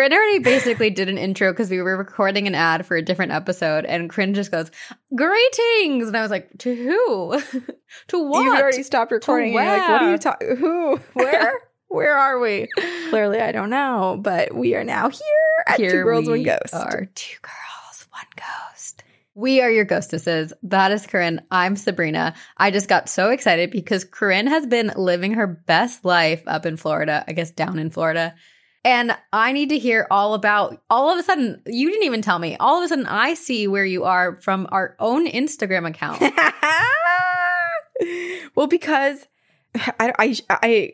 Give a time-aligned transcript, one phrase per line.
[0.00, 3.32] Corinne already basically did an intro because we were recording an ad for a different
[3.32, 4.70] episode, and Corinne just goes,
[5.14, 7.38] "Greetings," and I was like, "To who?
[8.08, 9.52] to what?" You've already stopped recording.
[9.52, 10.56] You're like, what are you talking?
[10.56, 10.96] Who?
[11.12, 11.52] Where?
[11.88, 12.68] Where are we?
[13.10, 16.44] Clearly, I don't know, but we are now here at Two Here Girls, One we
[16.44, 16.72] Ghost.
[16.72, 19.04] Are two girls, one ghost.
[19.34, 20.54] We are your ghostesses.
[20.62, 21.42] That is Corinne.
[21.50, 22.36] I'm Sabrina.
[22.56, 26.78] I just got so excited because Corinne has been living her best life up in
[26.78, 28.34] Florida, I guess down in Florida.
[28.84, 32.38] And I need to hear all about all of a sudden, you didn't even tell
[32.38, 32.56] me.
[32.58, 36.20] All of a sudden, I see where you are from our own Instagram account.
[38.54, 39.28] well, because
[39.74, 40.92] I, I, I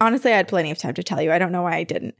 [0.00, 1.30] honestly I had plenty of time to tell you.
[1.30, 2.16] I don't know why I didn't.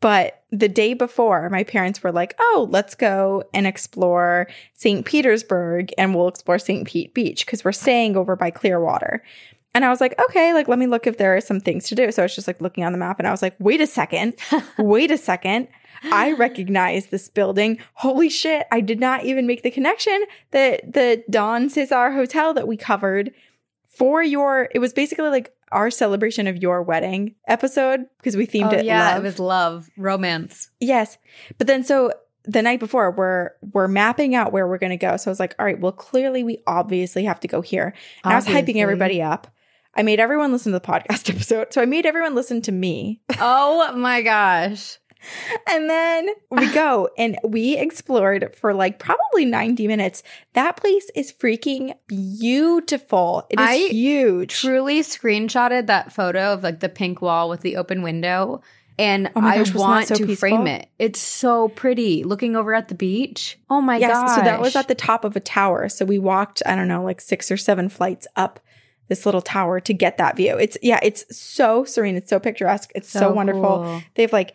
[0.00, 5.06] But the day before, my parents were like, "Oh, let's go and explore St.
[5.06, 6.88] Petersburg, and we'll explore St.
[6.88, 9.22] Pete Beach because we're staying over by Clearwater."
[9.74, 11.94] And I was like, "Okay, like let me look if there are some things to
[11.94, 13.80] do." So I was just like looking on the map, and I was like, "Wait
[13.80, 14.34] a second,
[14.78, 15.68] wait a second.
[16.10, 17.78] I recognize this building.
[17.94, 18.66] Holy shit!
[18.72, 23.32] I did not even make the connection that the Don Cesar Hotel that we covered
[23.86, 24.68] for your.
[24.74, 28.84] It was basically like our celebration of your wedding episode because we themed oh, it.
[28.84, 29.24] yeah, love.
[29.24, 30.70] it was love, romance.
[30.80, 31.18] Yes.
[31.58, 32.12] But then so
[32.44, 35.16] the night before we're we're mapping out where we're going to go.
[35.16, 37.94] So I was like, all right, well clearly we obviously have to go here.
[38.24, 39.48] And I was hyping everybody up.
[39.94, 41.72] I made everyone listen to the podcast episode.
[41.72, 43.20] So I made everyone listen to me.
[43.38, 44.98] Oh my gosh.
[45.68, 50.24] And then we go and we explored for like probably 90 minutes.
[50.54, 53.46] That place is freaking beautiful.
[53.48, 54.52] It is I huge.
[54.52, 58.62] truly screenshotted that photo of like the pink wall with the open window
[58.98, 60.48] and Oh I gosh, wasn't want so to peaceful?
[60.48, 60.88] frame it.
[60.98, 63.58] It's so pretty looking over at the beach.
[63.70, 64.34] Oh my yes, god.
[64.34, 65.88] so that was at the top of a tower.
[65.88, 68.60] So we walked, I don't know, like six or seven flights up
[69.08, 70.56] this little tower to get that view.
[70.56, 72.16] It's yeah, it's so serene.
[72.16, 72.90] It's so picturesque.
[72.94, 73.62] It's so, wonderful.
[73.62, 74.02] cool.
[74.14, 74.54] They have like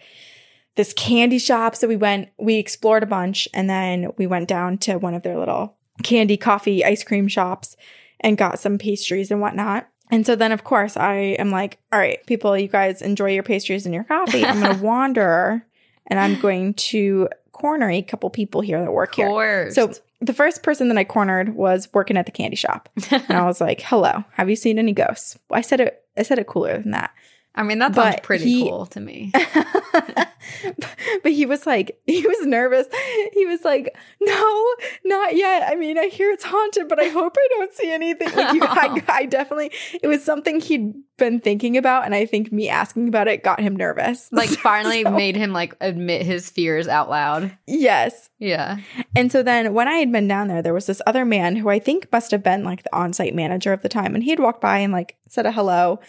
[0.75, 1.75] this candy shop.
[1.75, 5.23] So we went, we explored a bunch and then we went down to one of
[5.23, 7.75] their little candy, coffee, ice cream shops
[8.19, 9.87] and got some pastries and whatnot.
[10.09, 13.43] And so then, of course, I am like, all right, people, you guys enjoy your
[13.43, 14.45] pastries and your coffee.
[14.45, 15.65] I'm going to wander
[16.07, 17.27] and I'm going to
[17.57, 19.27] corner a couple people here that work here.
[19.71, 19.91] So
[20.21, 22.89] the first person that I cornered was working at the candy shop.
[23.11, 25.37] And I was like, hello, have you seen any ghosts?
[25.51, 27.11] I said it, I said it cooler than that.
[27.55, 29.31] I mean that sounds but pretty he- cool to me.
[31.23, 32.87] but he was like, he was nervous.
[33.33, 34.65] He was like, no,
[35.05, 35.63] not yet.
[35.67, 38.33] I mean, I hear it's haunted, but I hope I don't see anything.
[38.35, 39.71] Like, you, I, I definitely,
[40.01, 42.05] it was something he'd been thinking about.
[42.05, 44.29] And I think me asking about it got him nervous.
[44.31, 47.57] Like finally So- made him like admit his fears out loud.
[47.65, 48.29] Yes.
[48.39, 48.77] Yeah.
[49.15, 51.69] And so then when I had been down there, there was this other man who
[51.69, 54.13] I think must have been like the on-site manager of the time.
[54.13, 55.99] And he had walked by and like said a hello,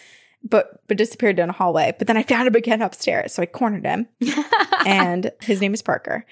[0.43, 1.93] but but disappeared down a hallway.
[1.97, 3.33] But then I found him again upstairs.
[3.33, 4.07] So I cornered him.
[4.85, 6.25] and his name is Parker.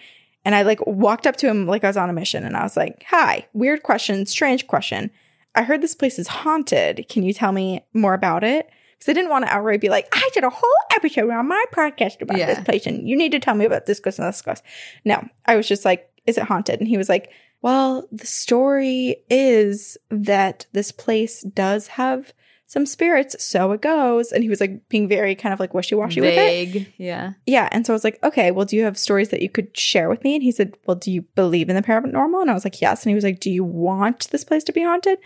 [0.45, 2.63] And I like walked up to him like I was on a mission and I
[2.63, 5.11] was like, Hi, weird question, strange question.
[5.55, 7.05] I heard this place is haunted.
[7.09, 8.69] Can you tell me more about it?
[8.97, 11.63] Because I didn't want to outright be like, I did a whole episode on my
[11.73, 12.45] podcast about Yeah.
[12.53, 14.61] this place and you need to tell me about this, ghost and this, this.
[15.03, 16.79] No, I was just like, Is it haunted?
[16.79, 17.29] And he was like,
[17.61, 22.31] Well, the story is that this place does have
[22.69, 24.33] some spirits, so it goes.
[24.33, 26.35] And he was like being very kind of like wishy washy with it.
[26.35, 26.93] Vague.
[26.97, 27.33] Yeah.
[27.45, 27.69] Yeah.
[27.71, 30.09] And so I was like, okay, well, do you have stories that you could share
[30.09, 30.35] with me?
[30.35, 32.41] And he said, well, do you believe in the paranormal?
[32.41, 33.03] And I was like, yes.
[33.03, 35.17] And he was like, do you want this place to be haunted?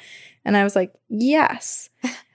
[0.46, 1.90] And I was like, yes.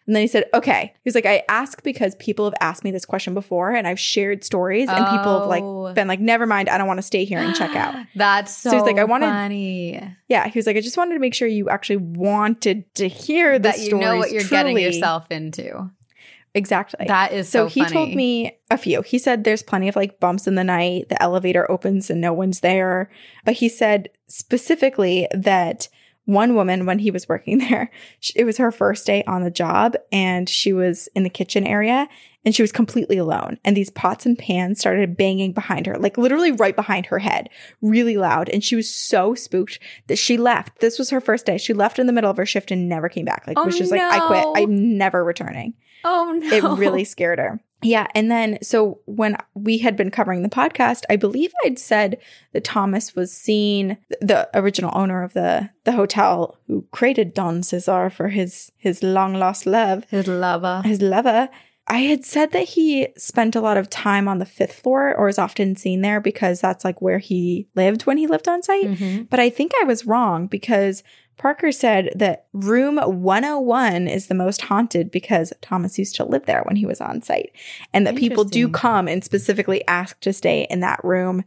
[0.06, 0.93] And then he said, okay.
[0.94, 3.99] He was like, I ask because people have asked me this question before and I've
[3.99, 5.49] shared stories and people have Oh.
[5.82, 7.94] like been like, never mind, I don't want to stay here and check out.
[8.14, 10.47] That's so, So he's like, I wanted- funny Yeah.
[10.49, 13.70] He was like, I just wanted to make sure you actually wanted to hear the
[13.70, 15.91] that you know what you're getting yourself into.
[16.55, 17.05] Exactly.
[17.06, 17.93] That is so, So, he funny.
[17.93, 19.02] told me a few.
[19.02, 22.32] He said there's plenty of like bumps in the night, the elevator opens and no
[22.32, 23.11] one's there.
[23.44, 25.88] But he said specifically that
[26.26, 27.90] one woman when he was working there.
[28.34, 32.08] It was her first day on the job and she was in the kitchen area
[32.44, 33.58] and she was completely alone.
[33.64, 37.49] And these pots and pans started banging behind her, like literally right behind her head,
[37.82, 38.49] really loud.
[38.49, 40.78] And she was so spooked that she left.
[40.81, 41.58] This was her first day.
[41.58, 43.44] She left in the middle of her shift and never came back.
[43.46, 44.44] Like, Oh, was just like, I quit.
[44.62, 45.75] I'm never returning
[46.05, 46.49] Oh no.
[46.55, 47.61] it really scared her.
[47.87, 48.09] Yeah.
[48.17, 52.19] And then, so when we had been covering the podcast, I believe I'd said
[52.53, 58.11] that Thomas was seen, the original owner of the, the hotel who created Don Cesar
[58.11, 60.83] for his, his long lost love, his lover.
[60.85, 61.49] his lover.
[61.88, 65.29] I had said that he spent a lot of time on the fifth floor or
[65.29, 68.87] is often seen there because that's like where he lived when he lived on site.
[68.87, 69.29] Mhm.
[69.31, 71.05] But I think I was wrong because
[71.37, 76.62] Parker said that room 101 is the most haunted because Thomas used to live there
[76.65, 77.53] when he was on site.
[77.93, 81.44] And that people do come and specifically ask to stay in that room.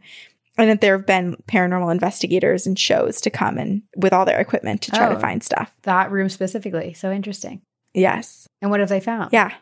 [0.56, 4.40] And that there have been paranormal investigators and shows to come and with all their
[4.40, 5.20] equipment to try to Oh.
[5.20, 5.74] find stuff.
[5.82, 6.92] That room specifically.
[6.92, 7.60] So interesting.
[7.94, 8.48] Yes.
[8.62, 9.30] And what have they found?
[9.32, 9.52] Yeah.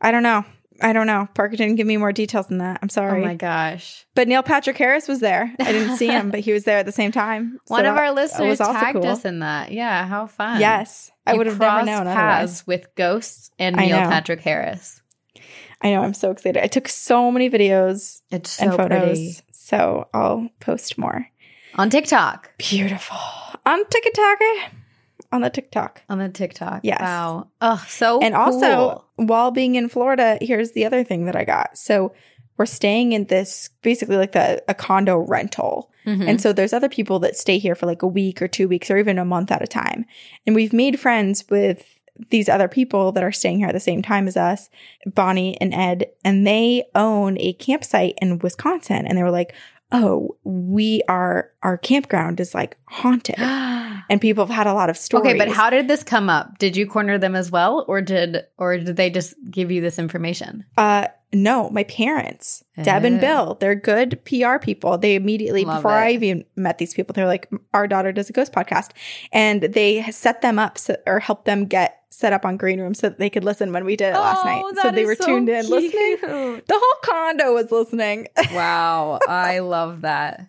[0.00, 0.44] I don't know.
[0.80, 1.28] I don't know.
[1.34, 2.80] Parker didn't give me more details than that.
[2.82, 3.22] I'm oh sorry.
[3.22, 4.04] Oh my gosh.
[4.14, 5.54] but Neil Patrick Harris was there.
[5.60, 7.60] I didn't see him, but he was there at the same time.
[7.68, 9.06] One So of our listeners was also tagged cool.
[9.10, 9.70] us in that.
[9.70, 10.60] Yeah, how fun.
[10.60, 11.12] Yes.
[11.26, 12.66] I would have never known paths otherwise.
[12.66, 13.96] with ghosts and Neil.
[13.96, 15.00] Patrick Harris.
[15.80, 16.02] I know.
[16.02, 16.62] I'm so excited.
[16.62, 18.98] I took so many videos It's so and photos.
[19.00, 19.36] pretty.
[19.52, 21.26] So I'll post more.
[21.76, 22.52] On TikTok.
[22.58, 23.16] Beautiful.
[23.66, 24.38] On TikTok.
[25.32, 26.02] On the TikTok.
[26.08, 26.80] On the TikTok.
[26.84, 27.00] Yes.
[27.00, 27.48] Wow.
[27.60, 31.76] Oh, so and also, while being in Florida, here's the other thing that I got.
[31.78, 32.14] So
[32.58, 35.90] we're staying in this basically like the, a condo rental.
[36.06, 36.28] Mhm.
[36.28, 38.90] And so there's other people that stay here for like a week or two weeks
[38.90, 40.04] or even a month at a time.
[40.46, 41.84] And we've made friends with
[42.30, 44.68] these other people that are staying here at the same time as us,
[45.06, 49.06] Bonnie and Ed, and they own a campsite in Wisconsin.
[49.06, 49.54] And they were like,
[49.92, 53.36] oh, we are, our campground is like haunted.
[54.10, 55.30] And people have had a lot of stories.
[55.30, 56.58] Okay, but how did this come up?
[56.58, 59.98] Did you corner them as well, or did or did they just give you this
[59.98, 60.64] information?
[60.76, 63.20] Uh, no, my parents, Deb and.
[63.20, 64.98] Bill, they're good PR people.
[64.98, 68.52] They immediately, before I even met these people, they're like, our daughter does a ghost
[68.52, 68.90] podcast.
[69.32, 73.08] And they set them up so, or helped them get set up on Greenroom so
[73.08, 74.82] that they could listen when we did it last oh, night.
[74.82, 76.18] So they were tuned in listening.
[76.66, 78.28] The whole condo was listening.
[78.52, 80.46] wow, I love that.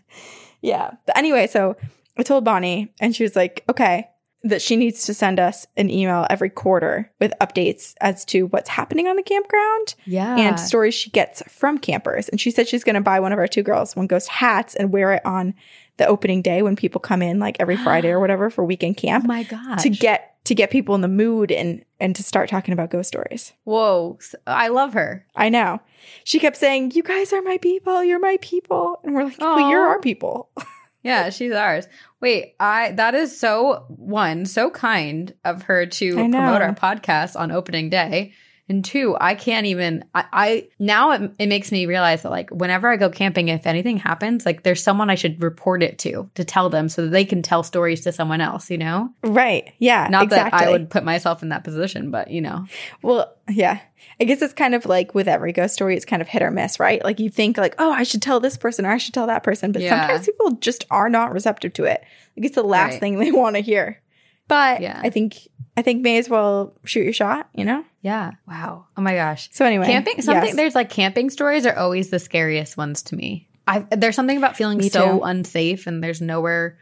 [0.62, 0.92] yeah.
[1.06, 1.76] But anyway, so
[2.18, 4.08] I told Bonnie and she was like, okay,
[4.44, 8.70] that she needs to send us an email every quarter with updates as to what's
[8.70, 9.96] happening on the campground.
[10.06, 10.36] Yeah.
[10.36, 12.28] and stories she gets from campers.
[12.28, 14.76] And she said she's going to buy one of our two girls one ghost hats
[14.76, 15.54] and wear it on
[15.98, 19.24] the opening day when people come in, like every Friday or whatever for weekend camp.
[19.24, 19.80] oh my god.
[19.80, 23.08] to get to get people in the mood and and to start talking about ghost
[23.08, 23.54] stories.
[23.64, 24.18] Whoa.
[24.46, 25.26] I love her.
[25.36, 25.80] I know.
[26.26, 28.04] She kept saying, "You guys are my people.
[28.04, 30.50] You're my people," and we're like, "Well, you're our people."
[31.04, 31.90] Yeah, she's ours.
[32.22, 37.52] Wait, I that is so one, so kind of her to promote our podcast on
[37.52, 38.32] opening day.
[38.70, 42.50] And two, I can't even I, I now it, it makes me realize that like
[42.50, 46.30] whenever I go camping, if anything happens, like there's someone I should report it to
[46.36, 49.10] to tell them so that they can tell stories to someone else, you know?
[49.24, 49.70] right?
[49.80, 50.08] Yeah.
[50.10, 50.58] Not exactly.
[50.60, 52.66] that I would put myself in that position, but you know.
[53.02, 53.82] Well, yeah.
[54.22, 56.52] I guess it's kind of like with every ghost story, it's kind of hit or
[56.52, 57.04] miss, right?
[57.04, 59.44] Like you think like, oh, I should tell this person or I should tell that
[59.44, 60.00] person, but Yeah.
[60.00, 62.02] sometimes people just are not receptive to it.
[62.38, 63.00] Like it's the last Right.
[63.02, 64.00] thing they want to hear.
[64.48, 65.00] But Yeah.
[65.04, 65.38] I think
[65.76, 67.84] I think may as well shoot your shot, you know?
[68.02, 68.32] Yeah.
[68.48, 68.86] Wow.
[68.96, 69.50] Oh my gosh.
[69.54, 70.56] So anyway, Camping something yes.
[70.56, 73.48] there's like camping stories are always the scariest ones to me.
[73.68, 75.24] I there's something about feeling Me so too.
[75.24, 76.78] unsafe and there's nowhere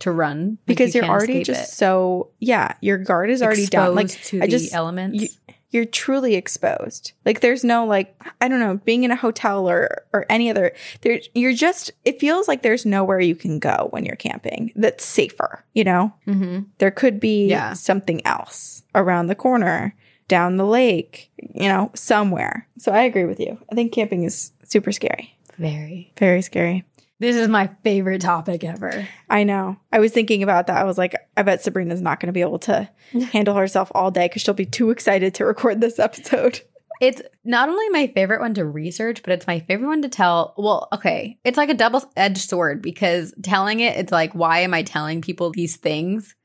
[0.00, 1.74] to run Like, because you are already just it.
[1.74, 3.94] so yeah, your guard is already down.
[3.94, 5.22] Like Exposed to I the just elements.
[5.22, 7.12] you- you're truly exposed.
[7.26, 10.72] Like there's no like I don't know, being in a hotel or or any other
[11.02, 15.04] there you're just it feels like there's nowhere you can go when you're camping that's
[15.04, 16.12] safer, you know?
[16.24, 17.72] hmm There could be Yeah.
[17.74, 19.94] something else around the corner,
[20.28, 22.66] down the lake, you know, somewhere.
[22.78, 23.58] So I agree with you.
[23.70, 25.36] I think camping is super scary.
[25.58, 26.12] Very.
[26.18, 26.84] Very scary.
[27.20, 29.06] This is my favorite topic ever.
[29.30, 29.76] I know.
[29.92, 30.76] I was thinking about that.
[30.76, 32.88] I was like, I bet Sabrina's not going to be able to
[33.32, 36.60] handle herself all day because she'll be too excited to record this episode.
[37.00, 40.54] It's not only my favorite one to research, but it's my favorite one to tell.
[40.56, 41.40] Well, okay.
[41.42, 45.20] It's like a double edged sword because telling it, it's like, why am I telling
[45.20, 46.36] people these things?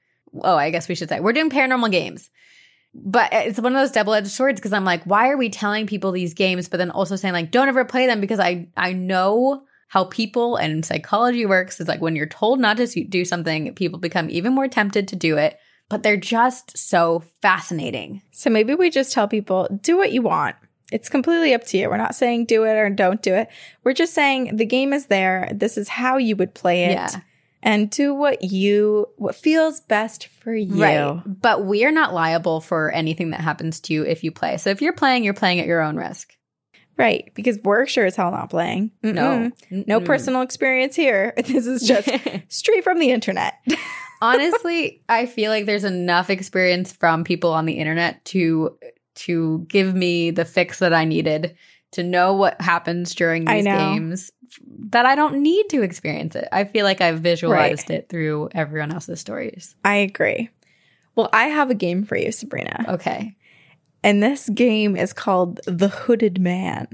[0.42, 2.32] Oh, I guess we should say we're doing paranormal games.
[2.96, 5.86] But it's one of those double edged swords because I'm like, why are we telling
[5.86, 8.94] people these games, but then also saying like, don't ever play them because I I
[8.94, 11.81] know how people and psychology works.
[11.81, 15.15] is like when you're told not to do something, people become even more tempted to
[15.15, 15.60] do it.
[15.89, 18.22] But they're just so fascinating.
[18.31, 20.55] So maybe we just tell people do what you want.
[20.91, 21.89] It's completely up to you.
[21.89, 23.50] We're not saying do it or don't do it.
[23.84, 25.50] We're just saying the game is there.
[25.51, 26.91] This is how you would play it.
[26.91, 27.10] Yeah.
[27.62, 30.81] and do what you what feels best for you.
[30.81, 31.22] Right.
[31.25, 34.58] But we are not liable for anything that happens to you if you play.
[34.58, 36.36] So if you're playing, you're playing at your own risk.
[37.00, 38.91] Right, because we're sure as hell not playing.
[39.01, 39.50] No.
[39.72, 39.88] Mm-mm.
[39.88, 40.06] no Mm-mm.
[40.06, 41.34] personal experience here.
[41.50, 42.10] This is just
[42.50, 43.53] straight from the internet.
[44.22, 48.77] Honestly, I feel like there's enough experience from people on the internet to
[49.15, 51.56] to give me the fix that I needed
[51.91, 54.32] to know what happens during these games
[54.91, 56.50] that I don't need to experience it.
[56.51, 59.75] I feel like I've visualized it through everyone else's stories.
[59.86, 60.50] I agree.
[61.15, 62.86] Well, I have a game for you, Sabrina.
[62.89, 63.36] Okay.
[64.03, 66.88] And this game is called The Hooded Man.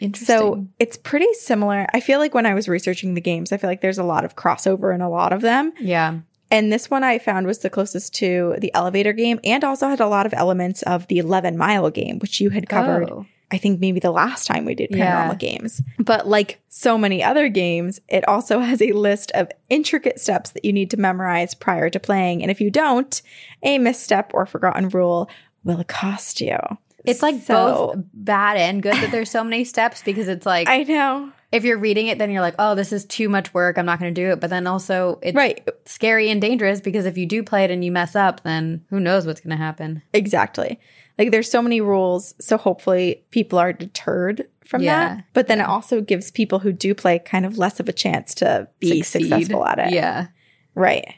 [0.00, 0.36] Interesting.
[0.36, 1.86] So it's pretty similar.
[1.94, 4.24] I feel like when I was researching the games, I feel like there's a lot
[4.24, 5.72] of crossover in a lot of them.
[5.80, 6.18] yeah.
[6.50, 10.00] And this one I found was the closest to the elevator game and also had
[10.00, 13.24] a lot of elements of the 11 mile game, which you had covered, Oh.
[13.50, 15.34] I think maybe the last time we did paranormal Yeah.
[15.36, 15.80] games.
[15.98, 20.64] But like so many other games, it also has a list of intricate steps that
[20.66, 22.42] you need to memorize prior to playing.
[22.42, 23.22] And if you don't,
[23.62, 25.30] a misstep or forgotten rule
[25.64, 26.56] will it cost you.
[27.04, 30.68] It's like So- both bad and good that there's so many steps because it's like
[30.68, 31.32] I know.
[31.50, 33.76] if you're reading it, then you're like, oh, this is too much work.
[33.76, 34.40] I'm not going to do it.
[34.40, 35.66] But then also, it's Right.
[35.84, 39.00] scary and dangerous because if you do play it and you mess up, then who
[39.00, 40.02] knows what's going to happen.
[40.12, 40.78] Exactly.
[41.18, 45.16] Like there's so many rules, so hopefully people are deterred from Yeah.
[45.16, 45.24] that.
[45.34, 48.32] But then it also gives people who do play kind of less of a chance
[48.36, 49.28] to be Succeed.
[49.28, 49.90] successful at it.
[49.92, 50.28] Yeah.
[50.76, 51.14] Right.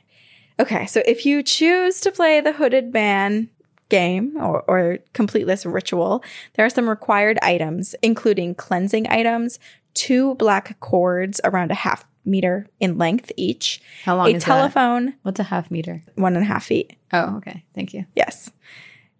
[0.59, 3.51] Okay, so if you choose to play the Hooded Man
[3.99, 6.23] game or, or complete this ritual,
[6.55, 9.59] there are some required items, including cleansing items,
[9.95, 14.47] two black cords around a half meter in length each, How long a is that?
[14.47, 16.03] telephone, What's a half meter?
[16.17, 16.97] one and a half feet.
[17.13, 17.65] Oh, okay.
[17.75, 18.05] Thank you.
[18.17, 18.51] Yes.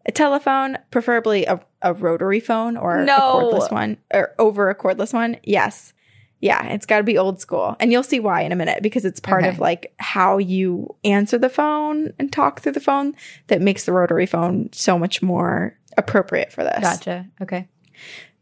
[0.07, 5.13] A telephone, preferably a, a rotary phone or a cordless one, or over a cordless
[5.15, 5.37] one.
[5.45, 5.93] Yes.
[6.41, 7.75] Yeah, it's got to be old school.
[7.81, 9.49] And you'll see why in a minute because it's part Okay.
[9.51, 13.15] of like how you answer the phone and talk through the phone
[13.47, 16.81] that makes the rotary phone so much more appropriate for this.
[16.81, 17.27] Gotcha.
[17.41, 17.69] Okay.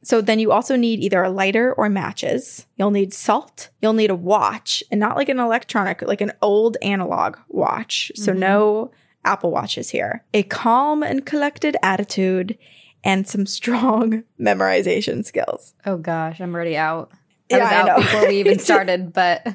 [0.03, 2.67] So then you also need either a lighter or matches.
[2.77, 3.69] You'll need salt.
[3.81, 8.11] You'll need a watch and not like an electronic, like an old analog watch.
[8.17, 8.39] So Mhm.
[8.39, 8.91] no
[9.25, 10.25] Apple Watches here.
[10.35, 12.59] A calm and collected attitude
[13.05, 15.75] and some strong memorization skills.
[15.87, 17.13] Oh gosh, I'm already out.
[17.53, 18.03] I Yeah, was out know.
[18.03, 19.47] before we even started, but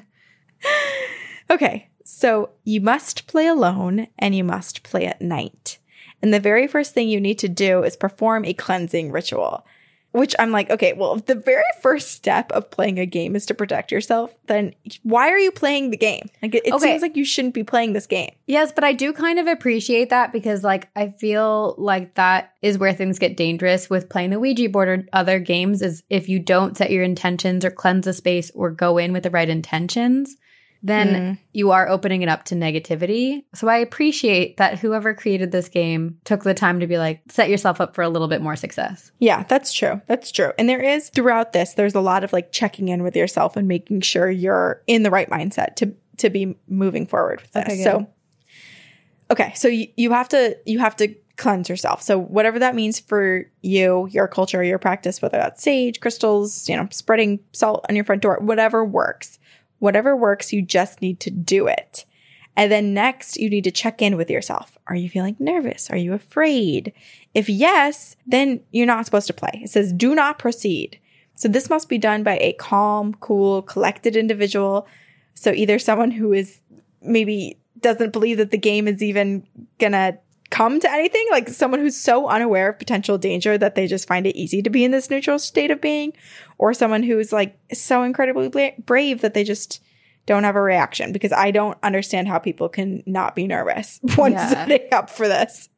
[1.50, 5.78] Okay, so you must play alone and you must play at night.
[6.22, 9.66] And the very first thing you need to do is perform a cleansing ritual,
[10.12, 13.46] which I'm like, okay, well, if the very first step of playing a game is
[13.48, 14.74] to protect yourself, then
[15.04, 16.28] why are you playing the game?
[16.42, 16.86] Like, it, it Okay.
[16.92, 18.32] seems like you shouldn't be playing this game.
[18.48, 22.78] yes, but I do kind of appreciate that because like I feel like that is
[22.78, 26.40] where things get dangerous with playing the Ouija board or other games is if you
[26.40, 30.36] don't set your intentions or cleanse the space or go in with the right intentions,
[30.84, 31.38] then Mm.
[31.54, 33.44] you are opening it up to negativity.
[33.56, 37.50] So I appreciate that whoever created this game took the time to be like set
[37.50, 39.12] yourself up for a little bit more success.
[39.20, 40.02] Yeah, that's true.
[40.08, 40.52] That's true.
[40.58, 43.68] And there is throughout this, there's a lot of like checking in with yourself and
[43.68, 47.66] making sure you're in the right mindset to to be moving forward with this.
[47.66, 48.08] Okay, so
[49.32, 52.02] okay, so you, you have to you have to cleanse yourself.
[52.02, 56.76] So whatever that means for you, your culture, your practice, whether that's sage, crystals, you
[56.76, 59.38] know, spreading salt on your front door, whatever works.
[59.80, 62.06] Whatever works, you just need to do it.
[62.56, 64.78] And then next, you need to check in with yourself.
[64.88, 65.92] Are you feeling nervous?
[65.92, 66.92] Are you afraid?
[67.36, 69.62] If yes, then you're not supposed to play.
[69.64, 71.00] It says do not proceed.
[71.36, 74.88] So this must be done by a calm, cool, collected individual.
[75.36, 76.58] So either someone who is
[77.04, 79.46] maybe doesn't believe that the game is even
[79.78, 80.18] gonna
[80.58, 84.26] come to anything, like someone who's so unaware of potential danger that they just find
[84.26, 86.12] it easy to be in this neutral state of being,
[86.58, 89.82] or someone who's like so incredibly bla- brave that they just
[90.26, 94.34] don't have a reaction because I don't understand how people can not be nervous once
[94.34, 94.50] Yeah.
[94.68, 95.70] setting up for this.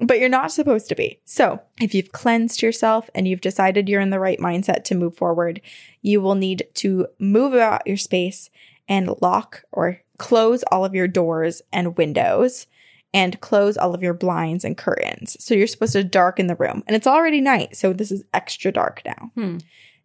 [0.00, 1.20] but you're not supposed to be.
[1.26, 5.16] So, if you've cleansed yourself and you've decided you're in the right mindset to move
[5.16, 5.60] forward,
[6.00, 8.48] you will need to move about your space
[8.88, 12.66] and lock or close all of your doors and windows
[13.14, 15.36] and close all of your blinds and curtains.
[15.42, 16.82] So, you're supposed to darken the room.
[16.86, 19.30] And it's already night, so this is extra dark now.
[19.34, 19.58] Hmm.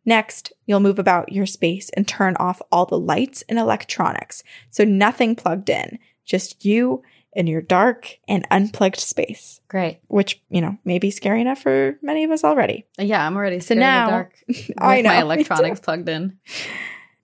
[0.05, 4.41] Next, you'll move about your space and turn off all the lights and electronics.
[4.69, 7.03] So nothing plugged in, just you
[7.35, 9.99] and your dark and unplugged space, Great.
[10.07, 12.85] which, you know, may be scary enough for many of us already.
[12.97, 14.33] Yeah, I'm already So scared now- of the dark.
[14.47, 16.37] With I know, my electronics plugged in.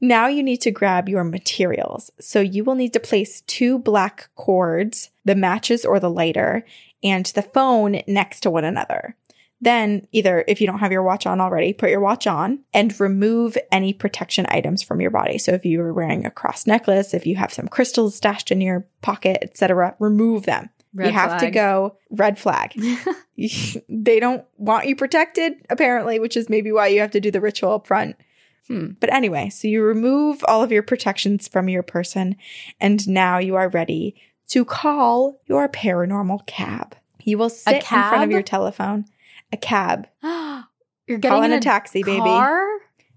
[0.04, 2.12] Now you need to grab your materials.
[2.20, 6.66] So you will need to place two black cords, the matches or the lighter,
[7.02, 9.16] and the phone next to one another.
[9.62, 13.00] Then, either if you don't have your watch on already, put your watch on and
[13.00, 15.38] remove any protection items from your body.
[15.38, 18.60] So, if you were wearing a cross necklace, if you have some crystals stashed in
[18.60, 20.70] your pocket, etc., remove them.
[20.94, 22.74] Red you have to go red flag.
[23.88, 27.40] they don't want you protected, apparently, which is maybe why you have to do the
[27.40, 28.18] ritual up front.
[28.68, 28.92] Hmm.
[29.00, 32.36] But anyway, so you remove all of your protections from your person,
[32.80, 34.16] and now you are ready
[34.50, 36.96] to call your paranormal cab.
[37.24, 39.06] You will sit in front of your telephone.
[39.52, 40.08] A cab.
[40.24, 42.22] You're getting Call in in a taxi, baby.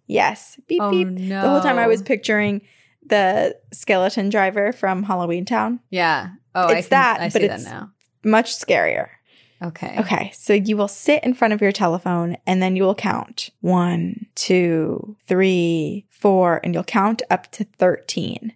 [0.07, 0.59] Yes.
[0.69, 1.09] Beep Oh beep.
[1.09, 1.43] no!
[1.43, 2.63] The whole time I was picturing
[3.05, 5.81] the skeleton driver from Halloween Town.
[5.91, 6.31] yeah.
[6.55, 7.91] Oh, I It's can- that, I but see it's- that now.
[8.25, 9.09] Much scarier.
[9.63, 9.97] Okay.
[9.99, 13.51] Okay, so you will sit in front of your telephone and then you will count
[13.61, 18.53] one, two, three, four, and you'll count up to 13.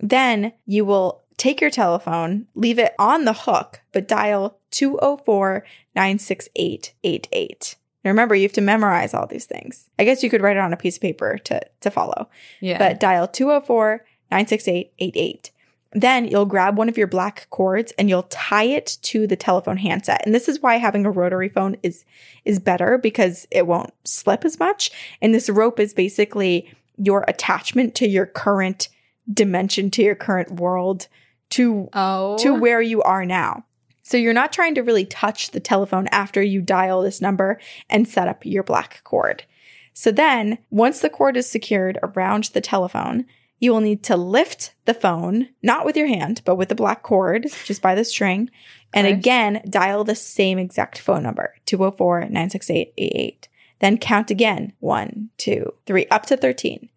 [0.00, 5.64] Then you will take your telephone, leave it on the hook, but dial 204
[5.96, 7.76] 968 88.
[8.04, 9.88] Now remember, you have to memorize all these things.
[9.98, 12.28] I guess you could write it on a piece of paper to, to follow
[12.60, 12.78] Yeah.
[12.78, 15.50] but dial 204 968 88.
[15.92, 19.78] Then you'll grab one of your black cords and you'll tie it to the telephone
[19.78, 20.22] handset.
[20.24, 22.04] And this is why having a rotary phone is
[22.44, 24.90] is better because it won't slip as much.
[25.22, 28.88] And this rope is basically your attachment to your current
[29.32, 31.08] dimension, to your current world,
[31.50, 32.36] to oh.
[32.38, 33.64] to where you are now.
[34.02, 38.08] So you're not trying to really touch the telephone after you dial this number and
[38.08, 39.44] set up your black cord.
[39.92, 43.26] So then, once the cord is secured around the telephone,
[43.58, 47.02] you will need to lift the phone, not with your hand, but with the black
[47.02, 48.50] cord, just by the string,
[48.94, 53.48] and again dial the same exact phone number, 204 968 88.
[53.80, 56.88] Then count again, one, two, three, up to 13.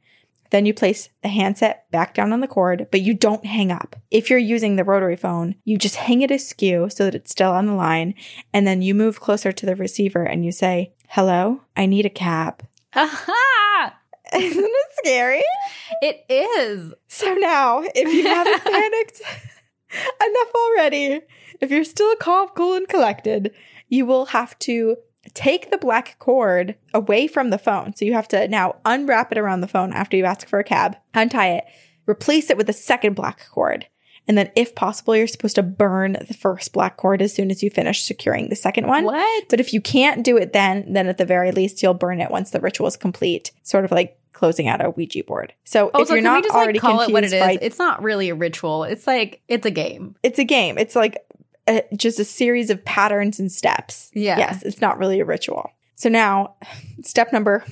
[0.50, 3.96] Then you place the handset back down on the cord, but you don't hang up.
[4.10, 7.52] If you're using the rotary phone, you just hang it askew so that it's still
[7.52, 8.16] on the line.
[8.52, 12.10] And then you move closer to the receiver and you say, Hello, I need a
[12.10, 12.66] cab.
[12.94, 13.98] Ha
[14.36, 15.44] Isn't it scary?
[16.02, 16.94] It is.
[17.08, 19.22] So now, if you haven't panicked
[19.92, 21.22] enough already,
[21.60, 23.54] if you're still calm, cool, and collected,
[23.90, 24.96] you will have to
[25.34, 27.94] take the black cord away from the phone.
[27.96, 30.64] So you have to now unwrap it around the phone after you ask for a
[30.64, 31.66] cab, untie it,
[32.08, 33.88] replace it with a second black cord.
[34.32, 37.62] And then, if possible, you're supposed to burn the first black cord as soon as
[37.62, 39.04] you finish securing the second one.
[39.04, 39.50] What?
[39.50, 42.32] But if you can't do it then, then at the very least, you'll burn it
[42.32, 45.54] once the ritual is complete, sort of like closing out a Ouija board.
[45.66, 47.58] So oh, if Also, you're not just already like call it what it is, by
[47.62, 48.86] It's not really a ritual.
[48.86, 50.16] It's like it's a game.
[50.24, 50.78] it's a game.
[50.78, 51.18] It's like
[51.68, 54.12] a, just a series of patterns and steps.
[54.14, 54.38] Yeah.
[54.38, 55.70] Yes, it's not really a ritual.
[55.96, 56.56] So now,
[57.04, 57.66] step number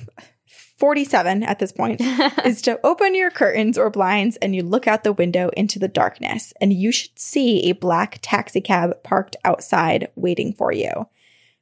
[0.80, 2.00] 47 at this point
[2.44, 5.88] is to open your curtains or blinds and you look out the window into the
[5.88, 11.06] darkness and you should see a black taxi cab parked outside waiting for you.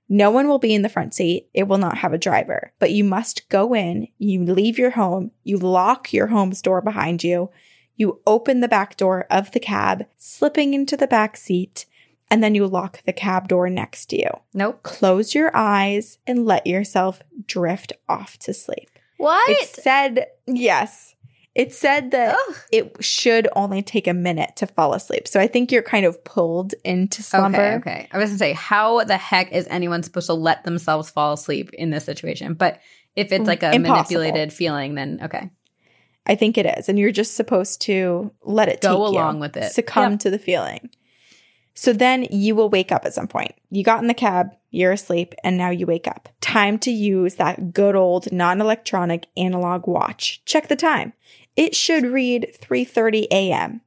[0.09, 1.49] No one will be in the front seat.
[1.53, 5.33] It will not have a driver, but you must go in, you leave your home,
[5.43, 7.51] you lock your home's door behind you,
[7.97, 11.85] you open the back door of the cab, slipping into the back seat,
[12.31, 14.31] and then you lock the cab door next to you.
[14.55, 14.83] Nope.
[14.83, 18.98] Close your eyes and let yourself drift off to sleep.
[19.19, 19.49] What?
[19.51, 21.15] It said, yes,
[21.55, 22.57] it said that Ugh.
[22.73, 25.27] it should only take a minute to fall asleep.
[25.29, 27.61] So I think you're kind of pulled into slumber.
[27.61, 28.09] Okay, okay.
[28.13, 31.71] I was gonna say, how the heck is anyone supposed to let themselves fall asleep
[31.75, 32.55] in this situation?
[32.55, 32.81] But
[33.17, 34.21] if it's like a Impossible.
[34.21, 35.51] manipulated feeling, then okay.
[36.27, 36.89] I think it is.
[36.89, 39.73] And you're just supposed to let it Go take you, along with it.
[39.73, 40.21] Succumb Yep.
[40.21, 40.91] to the feeling.
[41.79, 43.55] So then you will wake up at some point.
[43.71, 46.29] You got in the cab, you're asleep, and now you wake up.
[46.41, 50.43] Time to use that good old non-electronic analog watch.
[50.45, 51.13] Check the time.
[51.55, 53.83] It should read 3:30 a.m.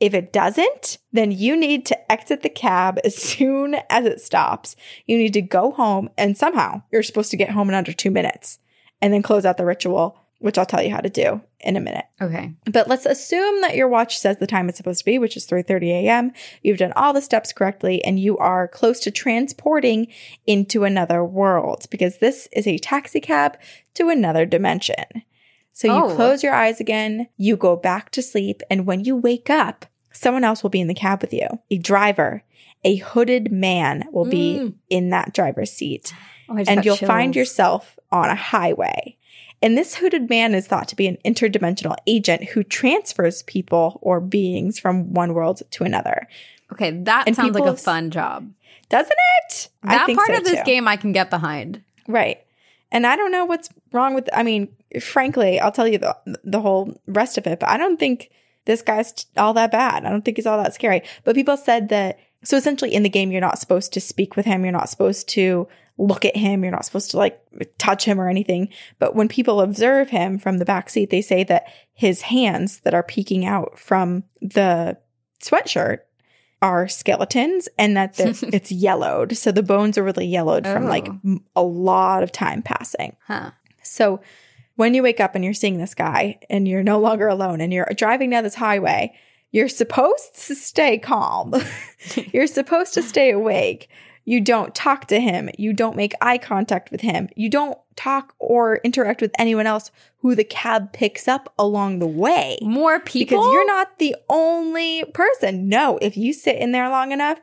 [0.00, 4.76] If it doesn't, then you need to exit the cab as soon as it stops.
[5.06, 8.10] You need to go home and somehow you're supposed to get home in under 2
[8.10, 8.58] minutes
[9.00, 11.80] and then close out the ritual, which I'll tell you how to do in a
[11.80, 12.04] minute.
[12.20, 12.52] Okay.
[12.64, 15.46] But let's assume that your watch says the time it's supposed to be, which is
[15.46, 16.32] 3:30 a.m.
[16.62, 20.08] You've done all the steps correctly and you are close to transporting
[20.46, 23.56] into another world because this is a taxi cab
[23.94, 25.04] to another dimension.
[25.72, 26.14] So you Oh.
[26.16, 30.44] close your eyes again, you go back to sleep, and when you wake up, someone
[30.44, 31.46] else will be in the cab with you.
[31.70, 32.42] A driver,
[32.84, 34.74] a hooded man will be Mm.
[34.88, 36.12] in that driver's seat
[36.48, 39.16] Oh, and you'll find yourself on a highway.
[39.62, 44.20] And this hooded man is thought to be an interdimensional agent who transfers people or
[44.20, 46.26] beings from one world to another.
[46.72, 48.50] Okay, that and sounds like a fun job.
[48.88, 49.68] Doesn't it?
[49.82, 50.64] That part so, of this too.
[50.64, 51.82] game I can get behind.
[52.08, 52.40] Right.
[52.92, 54.68] And I don't know what's wrong with I mean,
[55.00, 58.30] frankly, I'll tell you the the whole rest of it, but I don't think
[58.64, 60.04] this guy's all that bad.
[60.04, 61.02] I don't think he's all that scary.
[61.24, 64.46] But people said that so essentially in the game you're not supposed to speak with
[64.46, 65.68] him, you're not supposed to
[66.00, 66.62] look at him.
[66.62, 67.40] You're not supposed to like
[67.78, 68.68] touch him or anything.
[68.98, 72.94] But when people observe him from the back seat, they say that his hands that
[72.94, 74.96] are peeking out from the
[75.42, 75.98] sweatshirt
[76.62, 79.36] are skeletons and that it's yellowed.
[79.36, 81.40] So the bones are really yellowed from like oh.
[81.54, 83.16] a lot of time passing.
[83.26, 83.50] Huh.
[83.82, 84.20] So
[84.76, 87.72] when you wake up and you're seeing this guy and you're no longer alone and
[87.72, 89.14] you're driving down this highway,
[89.52, 91.54] you're supposed to stay calm.
[92.32, 93.88] you're supposed to stay awake.
[94.30, 95.50] You don't talk to him.
[95.58, 97.28] You don't make eye contact with him.
[97.34, 102.06] You don't talk or interact with anyone else who the cab picks up along the
[102.06, 102.56] way.
[102.62, 103.38] More people?
[103.38, 105.68] Because you're not the only person.
[105.68, 107.40] No, if you sit in there long enough,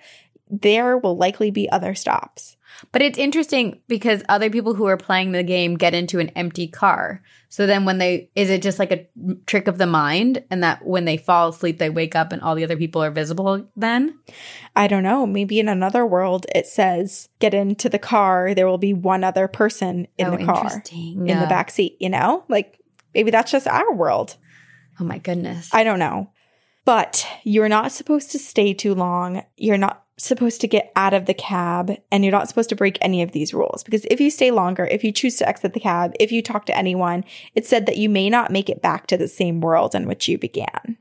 [0.50, 2.56] there will likely be other stops.
[2.92, 6.68] But it's interesting because other people who are playing the game get into an empty
[6.68, 7.22] car.
[7.50, 9.08] So then when they is it just like a
[9.46, 12.56] trick of the mind and that when they fall asleep they wake up and all
[12.56, 14.20] the other people are visible then?
[14.76, 15.26] I don't know.
[15.26, 18.54] Maybe in another world it says get into the car.
[18.54, 21.28] There will be one other person in oh, the car interesting.
[21.28, 21.98] in the Uh, back seat.
[22.00, 22.80] You know, like
[23.13, 24.36] maybe that's just our world.
[25.00, 25.70] Oh my goodness.
[25.74, 26.32] I don't know.
[26.86, 29.44] But you're not supposed to stay too long.
[29.58, 32.98] You're not supposed to get out of the cab and you're not supposed to break
[33.02, 35.80] any of these rules because if you stay longer, if you choose to exit the
[35.80, 39.08] cab, if you talk to anyone, it said that you may not make it back
[39.08, 40.98] to the same world in which you began.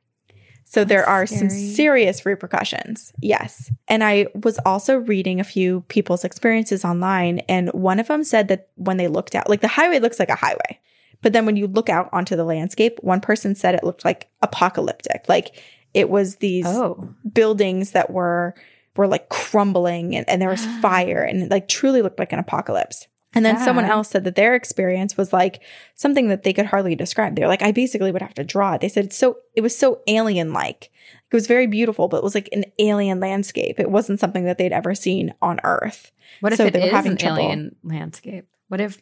[0.69, 3.13] So there That's are some serious repercussions.
[3.21, 3.71] Yes.
[3.89, 8.49] And I was also reading a few people's experiences online and one of them said
[8.49, 10.81] that when they looked out, like the highway looks like a highway.
[11.23, 14.29] But then when you look out onto the landscape, one person said it looked like
[14.43, 15.25] apocalyptic.
[15.29, 15.63] Like
[15.95, 17.15] it was these oh.
[17.33, 18.55] buildings that were
[18.97, 22.39] were like crumbling and, and there was fire and it like truly looked like an
[22.39, 23.07] apocalypse.
[23.35, 25.63] And then someone else said that their experience was like
[25.95, 27.37] something that they could hardly describe.
[27.37, 28.81] They were like, I basically would have to draw it.
[28.81, 30.91] They said it's so it was so alien like.
[31.31, 33.79] It was very beautiful, but it was like an alien landscape.
[33.79, 36.13] It wasn't something that they'd ever seen on Earth.
[36.41, 37.43] What if So it they were is having an trouble.
[37.43, 38.47] alien landscape?
[38.69, 39.01] What if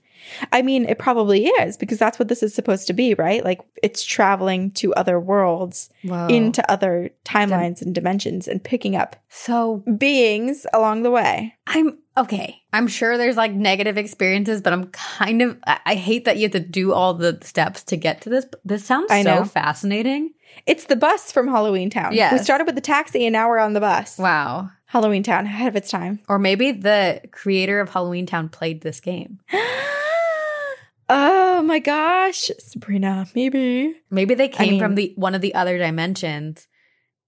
[0.52, 3.44] I mean, it probably is because that's what this is supposed to be, right?
[3.44, 6.26] Like it's traveling to other worlds, Whoa.
[6.28, 11.54] into other timelines and dimensions and picking up so beings along the way.
[11.66, 12.62] I'm okay.
[12.72, 16.42] I'm sure there's like negative experiences, but I'm kind of I, I hate that you
[16.44, 18.46] have to do all the steps to get to this.
[18.64, 19.44] This sounds I so know.
[19.44, 20.34] fascinating.
[20.66, 22.14] It's the bus from Halloween Town.
[22.14, 22.32] Yeah.
[22.32, 24.18] We started with the taxi and now we're on the bus.
[24.18, 24.70] Wow.
[24.94, 26.20] Halloween Town, ahead of its time.
[26.28, 29.40] Or maybe the creator of Halloween Town played this game.
[31.08, 33.96] oh my gosh, Sabrina, maybe.
[34.08, 36.68] Maybe they came mean- from the one of the other dimensions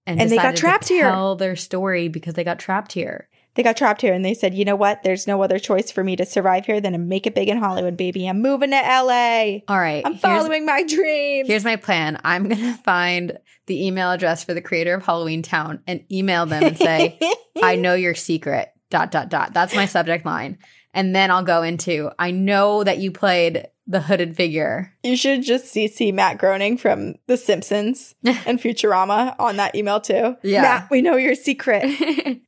[0.05, 1.09] and, And they got decided to trapped here.
[1.09, 3.27] Tell their story because they got trapped here.
[3.57, 5.01] They got trapped here and they said, you know what?
[5.01, 7.57] There's no other choice for me to survive here than to make it big in
[7.57, 8.27] Hollywood, baby.
[8.27, 9.61] I'm moving to LA.
[9.67, 10.03] All right.
[10.05, 11.47] I'm following my dreams.
[11.47, 12.21] Here's my plan.
[12.23, 16.45] I'm going to find the email address for the creator of Halloween Town and email
[16.45, 17.19] them and say,
[17.63, 19.53] I know your secret, dot, dot, dot.
[19.55, 20.59] That's my subject line.
[20.93, 24.93] And then I'll go into, I know that you played the hooded figure.
[25.03, 30.35] you should just CC Matt Groening from The Simpsons and Futurama on that email too.
[30.43, 30.61] Yeah.
[30.61, 32.39] Matt, we know your secret.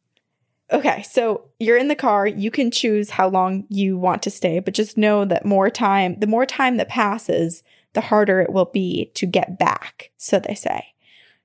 [0.72, 2.28] Okay, so you're in the car.
[2.28, 6.20] You can choose how long you want to stay, but just know that more time,
[6.20, 10.54] the more time that passes, the harder it will be to get back, so they
[10.54, 10.94] say.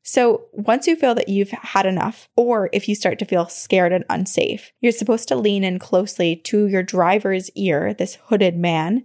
[0.03, 3.93] So once you feel that you've had enough, or if you start to feel scared
[3.93, 9.05] and unsafe, you're supposed to lean in closely to your driver's ear, this hooded man,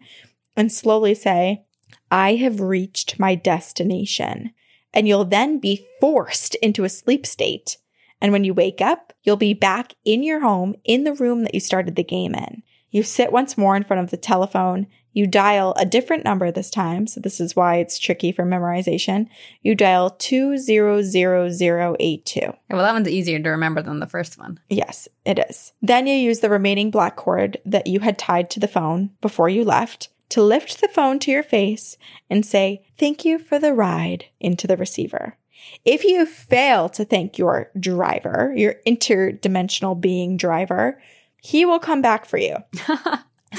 [0.58, 1.64] and slowly say,
[2.12, 4.52] I have reached my destination.
[4.94, 7.78] And you'll then be forced into a sleep state.
[8.20, 11.54] And when you wake up, you'll be back in your home in the room that
[11.54, 12.64] you started the game in.
[12.92, 14.88] You sit once more in front of the telephone.
[15.14, 17.08] You dial a different number this time.
[17.08, 19.28] So this is why it's tricky for memorization.
[19.62, 22.40] You dial 200082.
[22.42, 24.60] well, that one's easier to remember than the first one.
[24.70, 25.74] Yes, it is.
[25.82, 29.50] Then you use the remaining black cord that you had tied to the phone before
[29.50, 31.98] you left to lift the phone to your face
[32.30, 35.36] and say, Thank you for the ride into the receiver.
[35.86, 41.02] If you fail to thank your driver, your interdimensional being driver,
[41.42, 42.58] he will come back for you.